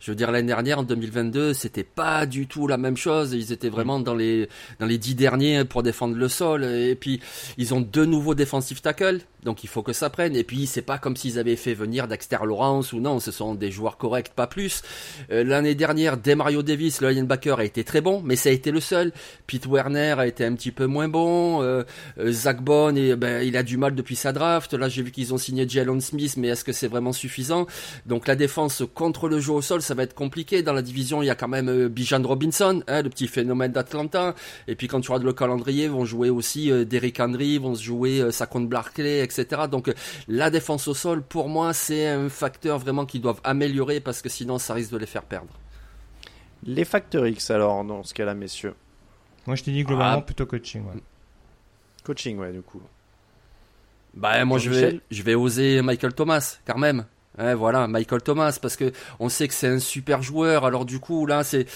Je 0.00 0.12
veux 0.12 0.14
dire, 0.14 0.30
l'année 0.30 0.46
dernière, 0.46 0.78
en 0.78 0.82
2022, 0.84 1.52
c'était 1.54 1.84
pas 1.84 2.24
du 2.24 2.46
tout 2.46 2.66
la 2.68 2.76
même 2.76 2.96
chose. 2.96 3.32
Ils 3.32 3.52
étaient 3.52 3.68
vraiment 3.68 3.98
dans 3.98 4.14
les, 4.14 4.48
dans 4.78 4.86
les 4.86 4.96
dix 4.98 5.14
derniers 5.14 5.64
pour 5.64 5.82
défendre 5.82 6.16
le 6.16 6.28
sol. 6.28 6.64
Et 6.64 6.94
puis, 6.94 7.20
ils 7.56 7.74
ont 7.74 7.80
deux 7.80 8.04
nouveaux 8.04 8.34
défensifs 8.34 8.80
tackles. 8.80 9.20
Donc, 9.44 9.64
il 9.64 9.68
faut 9.68 9.82
que 9.82 9.92
ça 9.92 10.10
prenne. 10.10 10.34
Et 10.36 10.44
puis, 10.44 10.66
c'est 10.66 10.82
pas 10.82 10.98
comme 10.98 11.16
s'ils 11.16 11.38
avaient 11.38 11.56
fait 11.56 11.74
venir 11.74 12.08
Dexter 12.08 12.38
Lawrence 12.44 12.92
ou 12.92 13.00
non. 13.00 13.20
Ce 13.20 13.30
sont 13.30 13.54
des 13.54 13.70
joueurs 13.70 13.96
corrects, 13.96 14.30
pas 14.34 14.46
plus. 14.46 14.82
Euh, 15.30 15.44
l'année 15.44 15.74
dernière, 15.74 16.16
Demario 16.16 16.62
Davis, 16.62 17.00
le 17.00 17.10
linebacker, 17.10 17.58
a 17.58 17.64
été 17.64 17.84
très 17.84 18.00
bon, 18.00 18.20
mais 18.24 18.36
ça 18.36 18.48
a 18.48 18.52
été 18.52 18.70
le 18.70 18.80
seul. 18.80 19.12
Pete 19.46 19.66
Werner 19.66 20.14
a 20.18 20.26
été 20.26 20.44
un 20.44 20.54
petit 20.54 20.72
peu 20.72 20.86
moins 20.86 21.08
bon. 21.08 21.62
Euh, 21.62 21.84
euh 22.18 22.32
Zach 22.32 22.62
Bond, 22.62 22.96
et, 22.96 23.16
ben, 23.16 23.42
il 23.42 23.56
a 23.56 23.62
du 23.62 23.76
mal 23.76 23.94
depuis 23.94 24.16
sa 24.16 24.32
draft. 24.32 24.74
Là, 24.74 24.88
j'ai 24.88 25.02
vu 25.02 25.10
qu'ils 25.10 25.32
ont 25.32 25.38
signé 25.38 25.68
Jalen 25.68 26.00
Smith, 26.00 26.34
mais 26.36 26.48
est-ce 26.48 26.64
que 26.64 26.72
c'est 26.72 26.88
vraiment 26.88 27.12
suffisant? 27.12 27.66
Donc, 28.06 28.26
la 28.26 28.36
défense 28.36 28.82
contre 28.94 29.28
le 29.28 29.40
jeu 29.40 29.52
au 29.52 29.62
sol, 29.62 29.82
ça 29.82 29.94
va 29.94 30.02
être 30.02 30.14
compliqué. 30.14 30.62
Dans 30.62 30.72
la 30.72 30.82
division, 30.82 31.22
il 31.22 31.26
y 31.26 31.30
a 31.30 31.34
quand 31.34 31.48
même 31.48 31.68
euh, 31.68 31.88
Bijan 31.88 32.22
Robinson, 32.22 32.82
hein, 32.88 33.02
le 33.02 33.10
petit 33.10 33.28
phénomène 33.28 33.72
d'Atlanta. 33.72 34.34
Et 34.66 34.74
puis 34.74 34.88
quand 34.88 35.00
tu 35.00 35.10
regardes 35.10 35.24
le 35.24 35.32
calendrier, 35.32 35.88
vont 35.88 36.04
jouer 36.04 36.30
aussi 36.30 36.70
euh, 36.70 36.84
Derrick 36.84 37.20
Henry, 37.20 37.58
vont 37.58 37.74
se 37.74 37.82
jouer 37.82 38.30
Saquon 38.30 38.62
Barkley, 38.62 39.20
etc. 39.28 39.62
Donc 39.70 39.92
la 40.26 40.50
défense 40.50 40.88
au 40.88 40.94
sol, 40.94 41.22
pour 41.22 41.48
moi, 41.48 41.72
c'est 41.72 42.08
un 42.08 42.28
facteur 42.28 42.78
vraiment 42.78 43.06
qu'ils 43.06 43.20
doivent 43.20 43.40
améliorer 43.44 44.00
parce 44.00 44.22
que 44.22 44.28
sinon, 44.28 44.58
ça 44.58 44.74
risque 44.74 44.92
de 44.92 44.98
les 44.98 45.06
faire 45.06 45.24
perdre. 45.24 45.52
Les 46.64 46.84
facteurs 46.84 47.26
X 47.26 47.50
alors, 47.50 47.84
dans 47.84 48.02
ce 48.02 48.14
cas-là, 48.14 48.34
messieurs 48.34 48.74
Moi, 49.46 49.56
je 49.56 49.62
t'ai 49.62 49.70
dit 49.70 49.84
globalement 49.84 50.18
ah. 50.18 50.22
plutôt 50.22 50.46
coaching. 50.46 50.84
Coaching, 52.04 52.38
ouais, 52.38 52.52
du 52.52 52.62
coup. 52.62 52.82
Bah, 54.14 54.44
moi, 54.44 54.58
je 54.58 54.70
vais, 54.70 55.00
je 55.10 55.22
vais 55.22 55.34
oser 55.34 55.82
Michael 55.82 56.14
Thomas, 56.14 56.58
quand 56.66 56.78
même 56.78 57.06
voilà, 57.38 57.86
Michael 57.86 58.22
Thomas, 58.22 58.58
parce 58.60 58.76
que 58.76 58.92
on 59.20 59.28
sait 59.28 59.48
que 59.48 59.54
c'est 59.54 59.68
un 59.68 59.78
super 59.78 60.22
joueur. 60.22 60.64
Alors 60.64 60.84
du 60.84 60.98
coup, 60.98 61.26
là, 61.26 61.44
c'est 61.44 61.66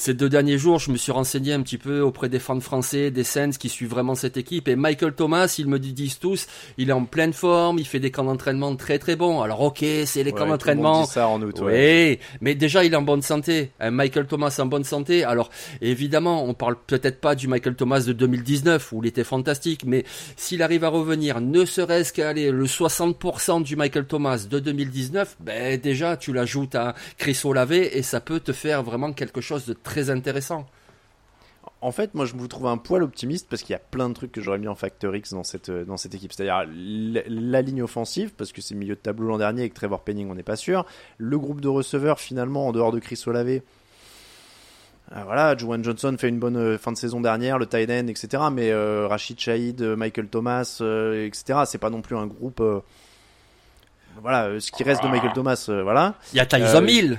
ces 0.00 0.14
deux 0.14 0.28
derniers 0.28 0.58
jours, 0.58 0.78
je 0.78 0.92
me 0.92 0.96
suis 0.96 1.10
renseigné 1.10 1.52
un 1.52 1.60
petit 1.60 1.76
peu 1.76 2.00
auprès 2.02 2.28
des 2.28 2.38
fans 2.38 2.60
français, 2.60 3.10
des 3.10 3.24
Saints 3.24 3.50
qui 3.50 3.68
suivent 3.68 3.90
vraiment 3.90 4.14
cette 4.14 4.36
équipe. 4.36 4.68
Et 4.68 4.76
Michael 4.76 5.12
Thomas, 5.12 5.52
ils 5.58 5.66
me 5.66 5.80
disent 5.80 6.20
tous, 6.20 6.46
il 6.78 6.90
est 6.90 6.92
en 6.92 7.04
pleine 7.04 7.32
forme, 7.32 7.80
il 7.80 7.84
fait 7.84 7.98
des 7.98 8.12
camps 8.12 8.22
d'entraînement 8.22 8.76
très 8.76 9.00
très 9.00 9.16
bons. 9.16 9.42
Alors 9.42 9.60
ok, 9.60 9.84
c'est 10.06 10.22
les 10.22 10.30
camps 10.30 10.46
d'entraînement. 10.46 11.04
ça 11.04 11.26
en 11.26 11.42
août. 11.42 11.60
Oui, 11.60 12.20
mais 12.40 12.54
déjà 12.54 12.84
il 12.84 12.92
est 12.92 12.96
en 12.96 13.02
bonne 13.02 13.22
santé. 13.22 13.72
Un 13.80 13.90
Michael 13.90 14.28
Thomas 14.28 14.56
en 14.60 14.66
bonne 14.66 14.84
santé. 14.84 15.24
Alors 15.24 15.50
évidemment, 15.80 16.44
on 16.44 16.54
parle 16.54 16.76
peut-être 16.86 17.20
pas 17.20 17.34
du 17.34 17.48
Michael 17.48 17.74
Thomas 17.74 18.00
de 18.00 18.12
2019 18.12 18.92
où 18.92 19.02
il 19.02 19.08
était 19.08 19.24
fantastique, 19.24 19.82
mais 19.84 20.04
s'il 20.36 20.62
arrive 20.62 20.84
à 20.84 20.90
revenir, 20.90 21.40
ne 21.40 21.64
serait-ce 21.64 22.12
qu'à 22.12 22.28
aller 22.28 22.52
le 22.52 22.66
60% 22.66 23.64
du 23.64 23.74
Michael 23.74 24.06
Thomas 24.06 24.46
de 24.48 24.60
2019, 24.60 25.07
ben 25.40 25.80
déjà 25.80 26.16
tu 26.16 26.32
l'ajoutes 26.32 26.74
à 26.74 26.94
Chris 27.16 27.40
Olave 27.44 27.72
et 27.72 28.02
ça 28.02 28.20
peut 28.20 28.40
te 28.40 28.52
faire 28.52 28.82
vraiment 28.82 29.12
quelque 29.12 29.40
chose 29.40 29.66
de 29.66 29.72
très 29.72 30.10
intéressant. 30.10 30.66
En 31.80 31.92
fait, 31.92 32.14
moi, 32.14 32.24
je 32.24 32.34
vous 32.34 32.48
trouve 32.48 32.66
un 32.66 32.76
poil 32.76 33.02
optimiste 33.04 33.46
parce 33.48 33.62
qu'il 33.62 33.72
y 33.72 33.76
a 33.76 33.78
plein 33.78 34.08
de 34.08 34.14
trucs 34.14 34.32
que 34.32 34.40
j'aurais 34.40 34.58
mis 34.58 34.66
en 34.66 34.74
facteur 34.74 35.14
X 35.14 35.32
dans 35.32 35.44
cette, 35.44 35.68
équipe. 36.14 36.32
C'est-à-dire 36.32 36.68
la, 36.68 37.62
ligne 37.62 37.82
offensive, 37.82 38.32
parce 38.36 38.50
que 38.52 38.60
c'est 38.60 38.74
milieu 38.74 38.96
de 38.96 39.00
tableau 39.00 39.28
l'an 39.28 39.38
dernier 39.38 39.62
avec 39.62 39.74
Trevor 39.74 40.02
Penning, 40.02 40.28
on 40.28 40.34
n'est 40.34 40.42
pas 40.42 40.56
sûr. 40.56 40.86
Le 41.18 41.38
groupe 41.38 41.60
de 41.60 41.68
receveurs, 41.68 42.18
finalement, 42.18 42.66
en 42.66 42.72
dehors 42.72 42.90
de 42.90 42.98
Chris 42.98 43.22
Olave. 43.26 43.60
Euh, 45.12 45.22
voilà, 45.24 45.56
Juwan 45.56 45.82
Johnson 45.82 46.16
fait 46.18 46.28
une 46.28 46.40
bonne 46.40 46.56
euh, 46.56 46.78
fin 46.78 46.92
de 46.92 46.96
saison 46.96 47.20
dernière, 47.20 47.58
le 47.58 47.66
tight 47.66 47.88
end, 47.90 48.08
etc. 48.08 48.42
Mais 48.52 48.70
euh, 48.72 49.06
Rachid 49.06 49.38
Shahid, 49.38 49.80
Michael 49.80 50.28
Thomas, 50.28 50.82
etc. 50.82 51.60
C'est 51.66 51.78
pas 51.78 51.90
non 51.90 52.02
plus 52.02 52.16
un 52.16 52.26
groupe. 52.26 52.62
Voilà, 54.22 54.60
ce 54.60 54.70
qui 54.70 54.82
reste 54.82 55.02
de 55.02 55.08
Michael 55.08 55.32
Thomas, 55.32 55.68
voilà. 55.82 56.14
Il 56.32 56.36
y 56.36 56.40
a 56.40 56.46
Tyson 56.46 56.84
Hill. 56.86 57.18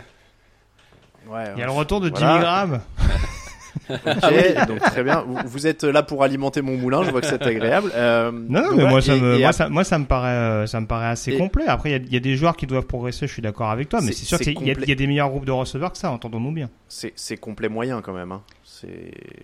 Il 1.27 1.59
y 1.59 1.61
a 1.61 1.65
le 1.65 1.71
retour 1.71 2.01
de 2.01 2.07
Jimmy 2.07 2.39
Graham. 2.39 2.81
ok, 3.89 4.67
donc 4.67 4.79
très 4.79 5.03
bien. 5.03 5.23
Vous, 5.45 5.67
êtes 5.67 5.83
là 5.83 6.03
pour 6.03 6.23
alimenter 6.23 6.61
mon 6.61 6.77
moulin. 6.77 7.03
Je 7.03 7.11
vois 7.11 7.21
que 7.21 7.27
c'est 7.27 7.41
agréable. 7.41 7.91
Euh, 7.93 8.31
non, 8.31 8.61
non 8.61 8.75
mais 8.75 8.85
moi, 8.85 9.01
ça 9.01 9.15
me, 9.15 9.39
moi, 9.39 9.51
ça, 9.51 9.69
moi, 9.69 9.83
ça, 9.83 9.99
me 9.99 10.05
paraît, 10.05 10.29
euh, 10.29 10.67
ça 10.67 10.79
me 10.79 10.87
paraît 10.87 11.07
assez 11.07 11.37
complet. 11.37 11.65
Après, 11.67 11.91
il 11.91 12.13
y, 12.13 12.17
a 12.17 12.19
des 12.19 12.35
joueurs 12.35 12.55
qui 12.55 12.67
doivent 12.67 12.85
progresser. 12.85 13.27
Je 13.27 13.33
suis 13.33 13.41
d'accord 13.41 13.69
avec 13.69 13.89
toi, 13.89 14.01
mais 14.01 14.11
c'est 14.11 14.25
sûr 14.25 14.39
qu'il 14.39 14.59
y, 14.61 14.65
y, 14.65 14.91
a 14.91 14.95
des 14.95 15.07
meilleurs 15.07 15.29
groupes 15.29 15.45
de 15.45 15.51
receveurs 15.51 15.91
que 15.91 15.97
ça. 15.97 16.11
Entendons-nous 16.11 16.51
bien. 16.51 16.69
C'est 16.87 17.37
complet 17.37 17.69
moyen 17.69 18.01
quand 18.01 18.13
même. 18.13 18.31
Hein. 18.31 18.41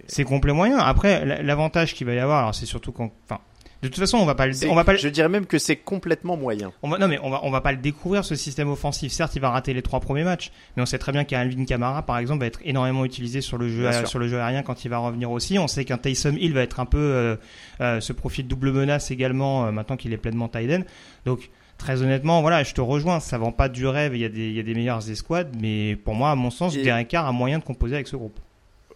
C'est 0.07 0.23
complet 0.23 0.53
moyen. 0.53 0.77
Après, 0.77 1.43
l'avantage 1.43 1.93
qu'il 1.93 2.07
va 2.07 2.13
y 2.13 2.19
avoir, 2.19 2.53
c'est 2.53 2.65
surtout 2.65 2.91
quand, 2.91 3.11
enfin, 3.25 3.41
de 3.85 3.89
toute 3.89 3.99
façon, 3.99 4.17
on 4.17 4.25
va 4.25 4.35
pas 4.35 4.47
le, 4.47 4.53
on 4.69 4.75
va 4.75 4.83
pas 4.83 4.95
Je 4.95 5.07
dirais 5.07 5.29
même 5.29 5.45
que 5.45 5.59
c'est 5.59 5.75
complètement 5.75 6.37
moyen. 6.37 6.71
On 6.81 6.89
va, 6.89 6.97
non, 6.97 7.07
mais 7.07 7.19
on 7.21 7.29
va, 7.29 7.41
on 7.43 7.51
va 7.51 7.61
pas 7.61 7.71
le 7.71 7.77
découvrir 7.77 8.25
ce 8.25 8.35
système 8.35 8.69
offensif. 8.69 9.11
Certes, 9.11 9.35
il 9.35 9.41
va 9.41 9.51
rater 9.51 9.73
les 9.73 9.81
trois 9.81 9.99
premiers 9.99 10.23
matchs, 10.23 10.51
mais 10.75 10.83
on 10.83 10.85
sait 10.85 10.97
très 10.97 11.11
bien 11.11 11.23
qu'Alvin 11.23 11.65
Kamara, 11.65 12.01
par 12.01 12.17
exemple, 12.17 12.41
va 12.41 12.47
être 12.47 12.59
énormément 12.63 13.05
utilisé 13.05 13.41
sur 13.41 13.57
le 13.57 13.69
jeu, 13.69 13.89
sur 14.05 14.19
le 14.19 14.27
jeu 14.27 14.39
aérien 14.39 14.63
quand 14.63 14.85
il 14.85 14.89
va 14.89 14.97
revenir 14.97 15.29
aussi. 15.31 15.59
On 15.59 15.67
sait 15.67 15.85
qu'un 15.85 15.97
Taysom 15.97 16.35
Hill 16.37 16.53
va 16.53 16.61
être 16.61 16.79
un 16.79 16.85
peu 16.85 16.97
euh, 16.97 17.35
euh, 17.81 17.99
ce 17.99 18.13
profil 18.13 18.47
double 18.47 18.71
menace 18.71 19.11
également 19.11 19.65
euh, 19.65 19.71
maintenant 19.71 19.97
qu'il 19.97 20.13
est 20.13 20.17
pleinement 20.17 20.47
tight 20.47 20.85
Donc 21.25 21.51
très 21.77 22.01
honnêtement, 22.01 22.41
voilà, 22.41 22.63
je 22.63 22.73
te 22.73 22.81
rejoins. 22.81 23.19
Ça 23.19 23.37
vend 23.37 23.51
pas 23.51 23.69
du 23.69 23.85
rêve. 23.85 24.15
Il 24.15 24.21
y 24.21 24.25
a 24.25 24.29
des, 24.29 24.47
il 24.47 24.55
y 24.55 24.59
a 24.59 24.63
des 24.63 24.73
meilleures 24.73 25.09
escouades, 25.09 25.55
mais 25.59 25.95
pour 25.95 26.15
moi, 26.15 26.31
à 26.31 26.35
mon 26.35 26.49
sens, 26.49 26.75
Derek 26.75 27.07
Carr 27.07 27.27
a 27.27 27.31
moyen 27.31 27.59
de 27.59 27.63
composer 27.63 27.95
avec 27.95 28.07
ce 28.07 28.15
groupe. 28.15 28.39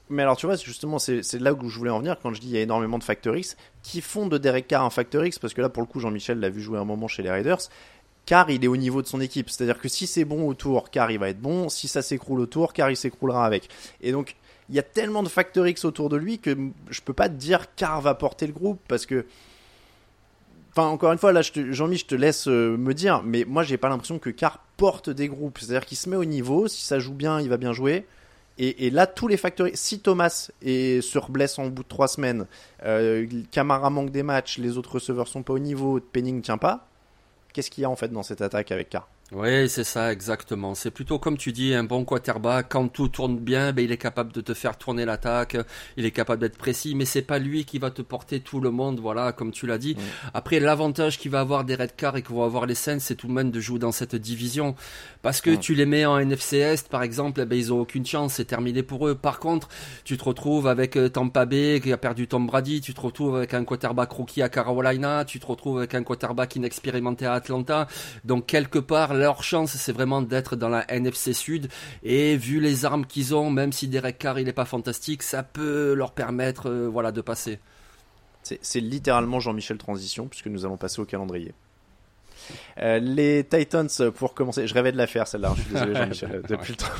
Mais 0.09 0.23
alors, 0.23 0.37
tu 0.37 0.47
vois, 0.47 0.55
justement, 0.55 0.97
c'est 0.97 1.33
là 1.35 1.53
où 1.53 1.69
je 1.69 1.77
voulais 1.77 1.91
en 1.91 1.99
venir 1.99 2.17
quand 2.21 2.33
je 2.33 2.41
dis 2.41 2.47
il 2.47 2.53
y 2.53 2.57
a 2.57 2.61
énormément 2.61 2.97
de 2.97 3.03
Factor 3.03 3.35
X 3.35 3.55
qui 3.83 4.01
font 4.01 4.27
de 4.27 4.37
Derek 4.37 4.67
Carr 4.67 4.83
un 4.83 4.89
Factor 4.89 5.23
X, 5.23 5.37
parce 5.37 5.53
que 5.53 5.61
là, 5.61 5.69
pour 5.69 5.83
le 5.83 5.87
coup, 5.87 5.99
Jean-Michel 5.99 6.39
l'a 6.39 6.49
vu 6.49 6.61
jouer 6.61 6.79
un 6.79 6.85
moment 6.85 7.07
chez 7.07 7.21
les 7.21 7.29
Raiders. 7.29 7.69
Car 8.25 8.49
il 8.49 8.63
est 8.63 8.67
au 8.67 8.77
niveau 8.77 9.01
de 9.01 9.07
son 9.07 9.21
équipe. 9.21 9.49
C'est-à-dire 9.49 9.79
que 9.79 9.87
si 9.87 10.05
c'est 10.05 10.25
bon 10.25 10.47
autour, 10.47 10.89
Car 10.89 11.09
il 11.11 11.19
va 11.19 11.29
être 11.29 11.41
bon. 11.41 11.69
Si 11.69 11.87
ça 11.87 12.01
s'écroule 12.01 12.39
autour, 12.39 12.73
Car 12.73 12.91
il 12.91 12.97
s'écroulera 12.97 13.45
avec. 13.45 13.69
Et 14.01 14.11
donc, 14.11 14.35
il 14.69 14.75
y 14.75 14.79
a 14.79 14.83
tellement 14.83 15.23
de 15.23 15.29
Factor 15.29 15.67
X 15.67 15.85
autour 15.85 16.09
de 16.09 16.17
lui 16.17 16.39
que 16.39 16.55
je 16.89 17.01
peux 17.01 17.13
pas 17.13 17.27
te 17.27 17.33
dire 17.33 17.73
Car 17.75 18.01
va 18.01 18.13
porter 18.13 18.45
le 18.47 18.53
groupe 18.53 18.79
parce 18.87 19.05
que. 19.05 19.25
Enfin, 20.71 20.87
encore 20.87 21.11
une 21.11 21.17
fois, 21.17 21.31
là, 21.31 21.41
Jean-Mi, 21.41 21.97
je 21.97 22.05
te 22.05 22.13
laisse 22.13 22.47
euh, 22.47 22.77
me 22.77 22.93
dire, 22.93 23.23
mais 23.23 23.45
moi, 23.45 23.63
j'ai 23.63 23.77
pas 23.77 23.89
l'impression 23.89 24.19
que 24.19 24.29
Car 24.29 24.59
porte 24.77 25.09
des 25.09 25.27
groupes. 25.27 25.57
C'est-à-dire 25.59 25.85
qu'il 25.85 25.97
se 25.97 26.07
met 26.07 26.15
au 26.15 26.25
niveau. 26.25 26.67
Si 26.67 26.83
ça 26.83 26.99
joue 26.99 27.13
bien, 27.13 27.41
il 27.41 27.49
va 27.49 27.57
bien 27.57 27.73
jouer. 27.73 28.05
Et, 28.61 28.89
là, 28.89 29.07
tous 29.07 29.29
les 29.29 29.37
facteurs. 29.37 29.69
Si 29.73 30.01
Thomas 30.01 30.51
est, 30.61 31.01
se 31.01 31.17
reblesse 31.17 31.57
en 31.59 31.67
bout 31.67 31.83
de 31.83 31.87
trois 31.87 32.09
semaines, 32.09 32.45
euh, 32.83 33.25
manque 33.89 34.11
des 34.11 34.21
matchs, 34.21 34.57
les 34.57 34.77
autres 34.77 34.95
receveurs 34.95 35.29
sont 35.29 35.43
pas 35.43 35.53
au 35.53 35.59
niveau, 35.59 36.01
Penning 36.01 36.41
tient 36.41 36.57
pas, 36.57 36.85
qu'est-ce 37.53 37.71
qu'il 37.71 37.83
y 37.83 37.85
a 37.85 37.89
en 37.89 37.95
fait 37.95 38.09
dans 38.09 38.21
cette 38.21 38.41
attaque 38.41 38.73
avec 38.73 38.89
Carr 38.89 39.07
oui, 39.31 39.69
c'est 39.69 39.83
ça, 39.83 40.11
exactement. 40.11 40.73
C'est 40.73 40.89
plutôt 40.89 41.19
comme 41.19 41.37
tu 41.37 41.51
dis, 41.51 41.75
un 41.75 41.83
bon 41.83 42.03
quarterback, 42.03 42.65
quand 42.69 42.87
tout 42.87 43.09
tourne 43.09 43.37
bien, 43.37 43.71
ben, 43.73 43.85
il 43.85 43.91
est 43.91 43.97
capable 43.97 44.31
de 44.31 44.41
te 44.41 44.55
faire 44.55 44.75
tourner 44.75 45.05
l'attaque, 45.05 45.55
il 45.97 46.05
est 46.05 46.11
capable 46.11 46.41
d'être 46.41 46.57
précis, 46.57 46.95
mais 46.95 47.05
c'est 47.05 47.21
pas 47.21 47.37
lui 47.37 47.63
qui 47.63 47.77
va 47.77 47.91
te 47.91 48.01
porter 48.01 48.39
tout 48.39 48.59
le 48.59 48.71
monde, 48.71 48.99
voilà, 48.99 49.31
comme 49.31 49.51
tu 49.51 49.67
l'as 49.67 49.77
dit. 49.77 49.95
Après, 50.33 50.59
l'avantage 50.59 51.19
qu'il 51.19 51.29
va 51.29 51.41
avoir 51.41 51.63
des 51.63 51.75
Red 51.75 51.95
Cars 51.95 52.17
et 52.17 52.23
que 52.23 52.29
vont 52.29 52.43
avoir 52.43 52.65
les 52.65 52.73
Saints, 52.73 52.97
c'est 52.97 53.13
tout 53.13 53.27
de 53.27 53.31
même 53.31 53.51
de 53.51 53.59
jouer 53.59 53.77
dans 53.77 53.91
cette 53.91 54.15
division. 54.15 54.73
Parce 55.21 55.41
que 55.41 55.55
tu 55.55 55.75
les 55.75 55.85
mets 55.85 56.07
en 56.07 56.17
NFC 56.17 56.57
Est, 56.57 56.89
par 56.89 57.03
exemple, 57.03 57.41
eh 57.41 57.45
ben, 57.45 57.55
ils 57.55 57.71
ont 57.71 57.81
aucune 57.81 58.07
chance, 58.07 58.33
c'est 58.35 58.45
terminé 58.45 58.81
pour 58.81 59.07
eux. 59.07 59.13
Par 59.13 59.39
contre, 59.39 59.69
tu 60.05 60.17
te 60.17 60.23
retrouves 60.23 60.65
avec 60.65 60.95
euh, 60.95 61.07
Tampa 61.07 61.45
Bay 61.45 61.81
qui 61.83 61.93
a 61.93 61.97
perdu 61.97 62.27
Tom 62.27 62.47
Brady, 62.47 62.81
tu 62.81 62.95
te 62.95 63.01
retrouves 63.01 63.35
avec 63.35 63.53
un 63.53 63.63
quarterback 63.63 64.11
rookie 64.11 64.41
à 64.41 64.49
Carolina, 64.49 65.23
tu 65.23 65.39
te 65.39 65.45
retrouves 65.45 65.77
avec 65.77 65.93
un 65.93 66.01
quarterback 66.01 66.55
inexpérimenté 66.55 67.27
à 67.27 67.33
Atlanta. 67.33 67.87
Donc, 68.25 68.47
quelque 68.47 68.79
part, 68.79 69.13
leur 69.19 69.43
chance, 69.43 69.71
c'est 69.71 69.91
vraiment 69.91 70.21
d'être 70.21 70.55
dans 70.55 70.69
la 70.69 70.89
NFC 70.91 71.33
Sud. 71.33 71.69
Et 72.03 72.37
vu 72.37 72.59
les 72.59 72.85
armes 72.85 73.05
qu'ils 73.05 73.35
ont, 73.35 73.49
même 73.51 73.71
si 73.71 73.87
Derek 73.87 74.17
Carr 74.17 74.39
il 74.39 74.47
est 74.47 74.53
pas 74.53 74.65
fantastique, 74.65 75.23
ça 75.23 75.43
peut 75.43 75.93
leur 75.93 76.11
permettre, 76.11 76.69
euh, 76.69 76.87
voilà, 76.87 77.11
de 77.11 77.21
passer. 77.21 77.59
C'est 78.43 78.79
littéralement 78.79 79.39
Jean-Michel 79.39 79.77
Transition, 79.77 80.27
puisque 80.27 80.47
nous 80.47 80.65
allons 80.65 80.77
passer 80.77 81.01
au 81.01 81.05
calendrier. 81.05 81.53
Euh, 82.79 82.99
les 82.99 83.43
Titans, 83.43 83.89
pour 84.15 84.33
commencer, 84.33 84.67
je 84.67 84.73
rêvais 84.73 84.91
de 84.91 84.97
la 84.97 85.07
faire 85.07 85.27
celle-là, 85.27 85.53
je 85.55 85.61
suis 85.61 85.73
désolé 85.73 85.95
Jean-Michel, 85.95 86.41
depuis 86.49 86.73
le 86.73 86.77
temps. 86.77 86.85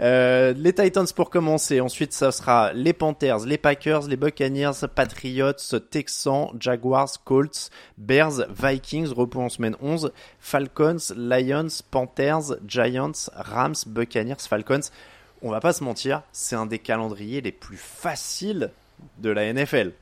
Euh, 0.00 0.52
les 0.56 0.72
Titans 0.72 1.06
pour 1.14 1.30
commencer, 1.30 1.80
ensuite 1.80 2.12
ça 2.12 2.32
sera 2.32 2.72
les 2.72 2.92
Panthers, 2.92 3.40
les 3.40 3.58
Packers, 3.58 4.08
les 4.08 4.16
Buccaneers, 4.16 4.86
Patriots, 4.94 5.78
Texans, 5.90 6.50
Jaguars, 6.58 7.22
Colts, 7.24 7.70
Bears, 7.98 8.46
Vikings, 8.50 9.12
repos 9.12 9.40
en 9.40 9.48
semaine 9.48 9.76
11, 9.80 10.12
Falcons, 10.40 10.96
Lions, 11.16 11.68
Panthers, 11.90 12.56
Giants, 12.66 13.30
Rams, 13.34 13.74
Buccaneers, 13.86 14.36
Falcons. 14.48 14.90
On 15.42 15.50
va 15.50 15.60
pas 15.60 15.72
se 15.72 15.84
mentir, 15.84 16.22
c'est 16.32 16.56
un 16.56 16.66
des 16.66 16.78
calendriers 16.78 17.40
les 17.40 17.52
plus 17.52 17.76
faciles 17.76 18.70
de 19.18 19.30
la 19.30 19.52
NFL. 19.52 19.92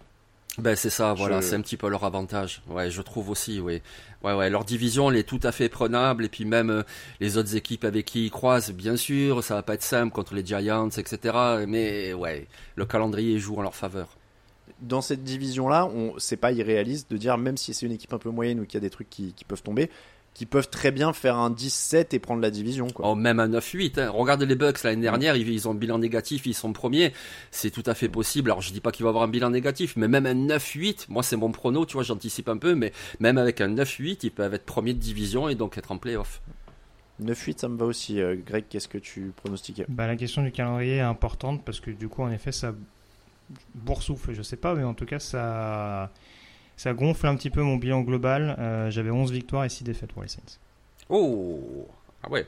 Ben 0.59 0.75
c'est 0.75 0.90
ça, 0.90 1.14
voilà, 1.14 1.42
c'est 1.42 1.54
un 1.54 1.61
petit 1.61 1.76
peu 1.76 1.88
leur 1.88 2.04
avantage. 2.04 2.62
Ouais, 2.69 2.90
je 2.90 3.00
trouve 3.02 3.30
aussi, 3.30 3.61
oui. 3.61 3.80
Ouais, 4.23 4.35
ouais, 4.35 4.50
leur 4.50 4.64
division, 4.64 5.11
elle 5.11 5.16
est 5.16 5.28
tout 5.28 5.40
à 5.45 5.52
fait 5.52 5.69
prenable, 5.69 6.25
et 6.25 6.28
puis 6.28 6.45
même 6.45 6.71
euh, 6.71 6.83
les 7.21 7.38
autres 7.38 7.54
équipes 7.54 7.85
avec 7.85 8.04
qui 8.04 8.26
ils 8.26 8.30
croisent, 8.30 8.73
bien 8.73 8.97
sûr, 8.97 9.45
ça 9.45 9.54
va 9.54 9.62
pas 9.62 9.75
être 9.75 9.83
simple 9.83 10.12
contre 10.12 10.35
les 10.35 10.45
Giants, 10.45 10.90
etc. 10.90 11.64
Mais 11.69 12.12
ouais, 12.12 12.49
le 12.75 12.85
calendrier 12.85 13.38
joue 13.38 13.57
en 13.57 13.62
leur 13.62 13.76
faveur. 13.76 14.16
Dans 14.80 15.00
cette 15.00 15.23
division-là, 15.23 15.87
on, 15.87 16.14
c'est 16.19 16.37
pas 16.37 16.52
irréaliste 16.52 17.11
de 17.11 17.16
dire, 17.16 17.38
même 17.38 17.57
si 17.57 17.73
c'est 17.73 17.87
une 17.87 17.92
équipe 17.92 18.12
un 18.12 18.19
peu 18.19 18.30
moyenne 18.30 18.61
ou 18.61 18.64
qu'il 18.64 18.75
y 18.75 18.78
a 18.78 18.80
des 18.80 18.90
trucs 18.90 19.09
qui 19.09 19.35
peuvent 19.47 19.62
tomber, 19.62 19.88
qui 20.35 20.47
peuvent 20.47 20.71
très 20.71 20.91
bien 20.91 21.13
faire 21.13 21.37
un 21.37 21.51
17 21.51 22.15
et 22.15 22.19
prendre 22.19 22.41
la 22.41 22.51
division. 22.51 22.89
Quoi. 22.89 23.09
Oh, 23.09 23.15
même 23.15 23.41
un 23.41 23.49
9-8. 23.49 24.01
Hein. 24.01 24.11
Regarde 24.11 24.43
les 24.43 24.55
Bucks 24.55 24.83
l'année 24.83 25.03
dernière, 25.03 25.37
ils, 25.37 25.69
ont 25.69 25.73
un 25.73 25.75
bilan 25.75 25.99
négatif, 25.99 26.47
ils 26.47 26.55
sont 26.55 26.73
premiers. 26.73 27.13
C'est 27.51 27.71
tout 27.71 27.83
à 27.87 27.95
fait 27.95 28.09
possible. 28.09 28.51
Alors 28.51 28.63
je 28.63 28.73
dis 28.73 28.81
pas 28.81 28.93
qu'il 28.93 29.03
va 29.05 29.11
avoir 29.11 29.25
un 29.25 29.29
bilan 29.29 29.51
négatif, 29.51 29.97
mais 29.97 30.09
même 30.09 30.27
un 30.27 30.35
9-8, 30.35 31.07
moi 31.09 31.23
c'est 31.23 31.37
mon 31.37 31.51
prono, 31.51 31.85
tu 31.85 31.95
vois, 31.95 32.03
j'anticipe 32.03 32.49
un 32.49 32.57
peu, 32.57 32.75
mais 32.75 32.93
même 33.19 33.39
avec 33.39 33.61
un 33.61 33.69
9-8, 33.69 34.21
ils 34.23 34.31
peuvent 34.31 34.55
être 34.55 34.65
premiers 34.65 34.95
de 34.95 34.99
division 34.99 35.49
et 35.49 35.55
donc 35.55 35.77
être 35.77 35.93
en 35.93 35.99
playoff. 35.99 36.41
9-8, 37.23 37.59
ça 37.59 37.69
me 37.69 37.77
va 37.77 37.85
aussi. 37.85 38.21
Euh, 38.21 38.37
Greg, 38.45 38.65
qu'est-ce 38.69 38.89
que 38.89 38.99
tu 38.99 39.33
pronostiquais? 39.37 39.85
Bah, 39.89 40.07
La 40.07 40.17
question 40.17 40.43
du 40.43 40.53
calendrier 40.53 40.97
est 40.97 41.01
importante 41.01 41.65
parce 41.65 41.81
que 41.81 41.91
du 41.91 42.09
coup, 42.09 42.23
en 42.23 42.31
effet, 42.31 42.53
ça 42.53 42.75
boursoufle, 43.75 44.33
je 44.33 44.43
sais 44.43 44.57
pas, 44.57 44.75
mais 44.75 44.85
en 44.85 44.95
tout 44.95 45.07
cas, 45.07 45.19
ça 45.19 46.11
ça 46.81 46.95
gonfle 46.95 47.27
un 47.27 47.37
petit 47.37 47.51
peu 47.51 47.61
mon 47.61 47.77
bilan 47.77 48.01
global. 48.01 48.57
Euh, 48.59 48.91
j'avais 48.91 49.11
11 49.11 49.31
victoires 49.33 49.67
et 49.67 49.69
6 49.69 49.85
défaites 49.85 50.15
pour 50.15 50.23
les 50.23 50.29
Saints. 50.29 50.59
Oh 51.11 51.87
Ah 52.23 52.31
ouais 52.31 52.47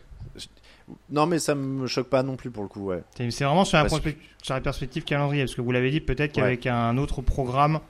non, 1.11 1.27
mais 1.27 1.39
ça 1.39 1.55
me 1.55 1.87
choque 1.87 2.09
pas 2.09 2.23
non 2.23 2.37
plus 2.37 2.51
pour 2.51 2.63
le 2.63 2.69
coup. 2.69 2.87
Ouais. 2.87 3.03
C'est 3.15 3.45
vraiment 3.45 3.65
sur 3.65 3.77
la, 3.77 4.61
perspective 4.61 5.05
calendrier, 5.05 5.43
parce 5.43 5.55
que 5.55 5.61
vous 5.61 5.71
l'avez 5.71 5.91
dit, 5.91 6.01
peut-être 6.01 6.33
qu'avec 6.33 6.67
un 6.67 6.99
autre 6.99 7.23
programme, 7.23 7.81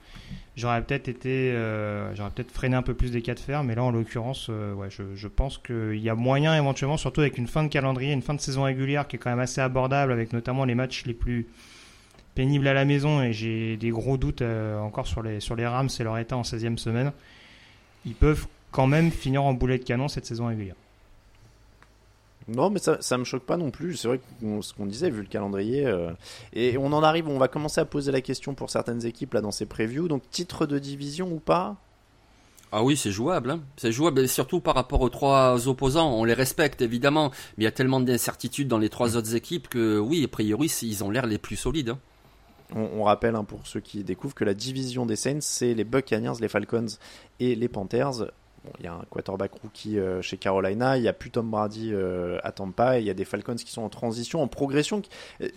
j'aurais 0.57 0.83
peut-être 0.83 1.09
été, 1.09 1.53
euh, 1.53 2.15
j'aurais 2.15 2.31
peut-être 2.31 2.51
freiné 2.51 2.77
un 2.77 2.83
peu 2.83 2.95
plus 2.95 3.11
des 3.13 3.23
cas 3.23 3.35
de 3.35 3.41
fer, 3.41 3.65
mais 3.65 3.75
là, 3.75 3.85
en 3.85 3.91
l'occurrence, 3.91 4.49
euh, 4.51 4.75
ouais, 4.75 4.89
je, 4.91 5.03
je, 5.15 5.29
pense 5.29 5.59
qu'il 5.59 5.99
y 5.99 6.11
a 6.11 6.15
moyen 6.15 6.57
éventuellement, 6.57 6.97
surtout 6.97 7.23
avec 7.23 7.39
une 7.39 7.49
fin 7.49 7.65
de 7.65 7.69
calendrier, 7.69 8.13
une 8.13 8.23
fin 8.23 8.35
de 8.35 8.41
saison 8.41 8.65
régulière 8.65 9.09
qui 9.09 9.17
est 9.17 9.19
quand 9.19 9.31
même 9.31 9.41
assez 9.41 9.61
abordable, 9.61 10.13
avec 10.13 10.33
notamment 10.33 10.65
les 10.65 10.75
matchs 10.75 11.05
les 11.07 11.15
plus 11.15 11.49
pénible 12.35 12.67
à 12.67 12.75
la 12.75 12.85
maison 12.85 13.23
et 13.23 13.33
j'ai 13.33 13.77
des 13.77 13.91
gros 13.91 14.17
doutes 14.17 14.43
euh, 14.43 14.79
encore 14.79 15.07
sur 15.07 15.23
les, 15.23 15.41
sur 15.41 15.57
les 15.57 15.67
Rams 15.67 15.89
et 15.99 16.03
leur 16.03 16.19
état 16.19 16.37
en 16.37 16.43
16e 16.43 16.77
semaine, 16.79 17.13
ils 18.07 18.15
peuvent 18.15 18.47
quand 18.71 18.87
même 18.87 19.11
finir 19.11 19.45
en 19.45 19.53
boulet 19.53 19.79
de 19.79 19.85
canon 19.85 20.09
cette 20.09 20.27
saison 20.27 20.47
régulière. 20.47 20.75
Non, 22.49 22.71
mais 22.71 22.81
ça, 22.81 22.99
ça 23.01 23.19
me 23.19 23.25
choque 23.25 23.45
pas 23.45 23.57
non 23.57 23.71
plus. 23.71 23.97
C'est 23.97 24.09
vrai 24.09 24.19
que 24.19 24.63
ce 24.63 24.75
qu'on 24.75 24.87
disait, 24.87 25.11
vu 25.11 25.21
le 25.21 25.29
calendrier. 25.29 25.87
Euh, 25.87 26.11
et 26.53 26.77
on 26.77 26.87
en 26.87 27.03
arrive, 27.03 27.29
on 27.29 27.39
va 27.39 27.49
commencer 27.49 27.81
à 27.81 27.85
poser 27.85 28.11
la 28.11 28.21
question 28.21 28.55
pour 28.55 28.71
certaines 28.71 29.07
équipes 29.07 29.35
là 29.35 29.41
dans 29.41 29.53
ces 29.53 29.67
previews. 29.67 30.09
Donc, 30.09 30.23
titre 30.31 30.67
de 30.67 30.79
division 30.79 31.31
ou 31.31 31.39
pas? 31.39 31.77
Ah 32.73 32.83
oui, 32.83 32.97
c'est 32.97 33.13
jouable. 33.13 33.51
Hein. 33.51 33.61
C'est 33.77 33.93
jouable, 33.93 34.27
surtout 34.27 34.61
par 34.61 34.75
rapport 34.75 35.03
aux 35.03 35.11
trois 35.11 35.69
opposants. 35.69 36.11
On 36.15 36.25
les 36.25 36.35
respecte 36.35 36.81
évidemment, 36.81 37.31
mais 37.57 37.63
il 37.63 37.65
y 37.65 37.69
a 37.69 37.73
tellement 37.73 38.01
d'incertitudes 38.01 38.67
dans 38.67 38.79
les 38.79 38.89
trois 38.89 39.17
autres 39.17 39.37
équipes 39.37 39.69
que 39.69 39.99
oui, 39.99 40.25
a 40.25 40.29
priori, 40.29 40.73
ils 40.83 41.05
ont 41.05 41.11
l'air 41.11 41.27
les 41.27 41.39
plus 41.39 41.57
solides. 41.57 41.91
Hein. 41.91 41.99
On, 42.75 43.05
rappelle 43.05 43.37
hein, 43.37 43.45
pour 43.45 43.67
ceux 43.67 43.81
qui 43.81 44.05
découvrent 44.05 44.35
que 44.35 44.45
la 44.45 44.55
division 44.55 45.07
des 45.07 45.17
Saints, 45.17 45.41
c'est 45.41 45.75
les 45.75 45.85
Buccaneers, 45.85 46.41
les 46.41 46.49
Falcons 46.49 46.87
et 47.41 47.55
les 47.55 47.69
Panthers. 47.69 48.31
il 48.79 48.85
y 48.85 48.89
a 48.89 48.95
un 48.95 49.05
quarterback 49.11 49.53
rookie 49.63 49.99
euh, 49.99 50.23
chez 50.23 50.37
Carolina, 50.37 50.97
il 50.97 51.03
y 51.03 51.09
a 51.09 51.13
plus 51.13 51.31
Tom 51.31 51.51
Brady 51.51 51.91
euh, 51.93 52.39
à 52.43 52.53
Tampa, 52.53 52.99
il 52.99 53.07
y 53.07 53.11
a 53.11 53.15
des 53.15 53.25
Falcons 53.25 53.57
qui 53.57 53.71
sont 53.71 53.83
en 53.83 53.89
transition, 53.89 54.43
en 54.43 54.49
progression. 54.49 55.03
Euh, 55.41 55.49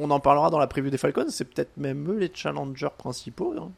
on, 0.00 0.10
en 0.10 0.20
parlera 0.20 0.50
dans 0.50 0.58
la 0.58 0.66
preview 0.66 0.90
des 0.90 0.98
Falcons, 0.98 1.26
c'est 1.28 1.46
peut-être 1.46 1.76
même 1.76 2.10
eux 2.10 2.18
les 2.18 2.30
challengers 2.32 2.88
principaux. 2.96 3.54
Hein. 3.58 3.70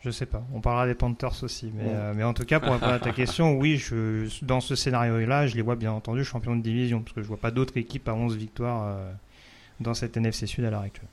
Je 0.00 0.10
sais 0.10 0.26
pas, 0.26 0.42
on 0.54 0.60
parlera 0.60 0.86
des 0.86 0.94
Panthers 0.94 1.44
aussi, 1.44 1.72
mais, 1.74 2.24
en 2.24 2.34
tout 2.34 2.44
cas, 2.44 2.60
pour 2.60 2.72
répondre 2.72 2.92
à 2.92 2.98
ta 2.98 3.10
question, 3.12 3.56
oui, 3.56 3.76
je, 3.76 4.26
dans 4.44 4.60
ce 4.60 4.74
scénario-là, 4.74 5.46
je 5.46 5.54
les 5.54 5.62
vois 5.62 5.76
bien 5.76 5.92
entendu 5.92 6.24
champions 6.24 6.56
de 6.56 6.62
division, 6.62 7.02
parce 7.02 7.14
que 7.14 7.22
je 7.22 7.28
vois 7.28 7.36
pas 7.36 7.50
d'autres 7.50 7.76
équipes 7.76 8.08
à 8.08 8.14
11 8.14 8.36
victoires 8.36 8.96
dans 9.80 9.94
cette 9.94 10.16
NFC 10.16 10.46
Sud 10.46 10.64
à 10.64 10.70
l'heure 10.70 10.80
actuelle. 10.80 11.08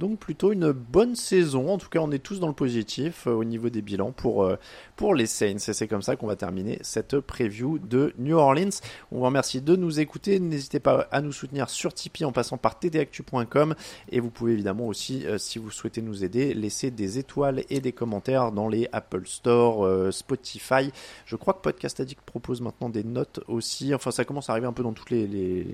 Donc 0.00 0.18
plutôt 0.18 0.50
une 0.50 0.72
bonne 0.72 1.14
saison. 1.14 1.70
En 1.70 1.76
tout 1.76 1.90
cas, 1.90 1.98
on 1.98 2.10
est 2.10 2.20
tous 2.20 2.40
dans 2.40 2.48
le 2.48 2.54
positif 2.54 3.26
euh, 3.26 3.32
au 3.32 3.44
niveau 3.44 3.68
des 3.68 3.82
bilans 3.82 4.12
pour, 4.12 4.44
euh, 4.44 4.56
pour 4.96 5.14
les 5.14 5.26
Saints. 5.26 5.56
Et 5.68 5.74
c'est 5.74 5.88
comme 5.88 6.00
ça 6.00 6.16
qu'on 6.16 6.26
va 6.26 6.36
terminer 6.36 6.78
cette 6.80 7.20
preview 7.20 7.78
de 7.78 8.14
New 8.16 8.34
Orleans. 8.34 8.70
On 9.12 9.18
vous 9.18 9.24
remercie 9.26 9.60
de 9.60 9.76
nous 9.76 10.00
écouter. 10.00 10.40
N'hésitez 10.40 10.80
pas 10.80 11.06
à 11.10 11.20
nous 11.20 11.32
soutenir 11.32 11.68
sur 11.68 11.92
Tipeee 11.92 12.24
en 12.24 12.32
passant 12.32 12.56
par 12.56 12.80
tdactu.com. 12.80 13.74
Et 14.10 14.20
vous 14.20 14.30
pouvez 14.30 14.54
évidemment 14.54 14.86
aussi, 14.86 15.26
euh, 15.26 15.36
si 15.36 15.58
vous 15.58 15.70
souhaitez 15.70 16.00
nous 16.00 16.24
aider, 16.24 16.54
laisser 16.54 16.90
des 16.90 17.18
étoiles 17.18 17.64
et 17.68 17.80
des 17.80 17.92
commentaires 17.92 18.52
dans 18.52 18.68
les 18.68 18.88
Apple 18.92 19.26
Store, 19.26 19.86
Spotify. 20.14 20.92
Je 21.26 21.36
crois 21.36 21.52
que 21.52 21.60
Podcast 21.60 22.00
Addict 22.00 22.22
propose 22.22 22.62
maintenant 22.62 22.88
des 22.88 23.04
notes 23.04 23.40
aussi. 23.48 23.94
Enfin, 23.94 24.12
ça 24.12 24.24
commence 24.24 24.48
à 24.48 24.52
arriver 24.52 24.66
un 24.66 24.72
peu 24.72 24.82
dans 24.82 24.94
toutes 24.94 25.10
les, 25.10 25.26
les 25.26 25.66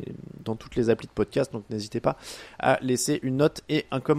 dans 0.42 0.56
toutes 0.56 0.74
les 0.74 0.90
applis 0.90 1.06
de 1.06 1.12
podcast. 1.12 1.52
Donc 1.52 1.62
n'hésitez 1.70 2.00
pas 2.00 2.16
à 2.58 2.80
laisser 2.82 3.20
une 3.22 3.36
note 3.36 3.62
et 3.68 3.86
un 3.92 4.00
commentaire 4.00 4.15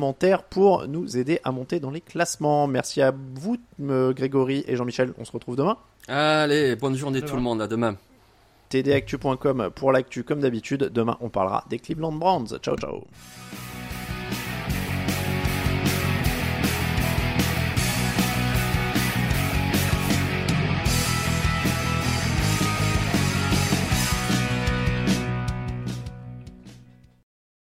pour 0.49 0.87
nous 0.87 1.17
aider 1.17 1.39
à 1.43 1.51
monter 1.51 1.79
dans 1.79 1.91
les 1.91 2.01
classements. 2.01 2.67
Merci 2.67 3.01
à 3.01 3.13
vous, 3.35 3.57
euh, 3.81 4.13
Grégory 4.13 4.63
et 4.67 4.75
Jean-Michel. 4.75 5.13
On 5.17 5.25
se 5.25 5.31
retrouve 5.31 5.55
demain. 5.55 5.77
Allez, 6.07 6.75
bonne 6.75 6.95
journée 6.95 7.21
tout 7.21 7.35
le 7.35 7.41
monde. 7.41 7.61
À 7.61 7.67
demain. 7.67 7.95
tdactu.com 8.69 9.69
pour 9.75 9.91
l'actu 9.91 10.23
comme 10.23 10.39
d'habitude. 10.39 10.89
Demain, 10.93 11.17
on 11.21 11.29
parlera 11.29 11.65
des 11.69 11.79
Cleveland 11.79 12.13
Browns. 12.13 12.57
Ciao, 12.61 12.75
ciao. 12.77 13.03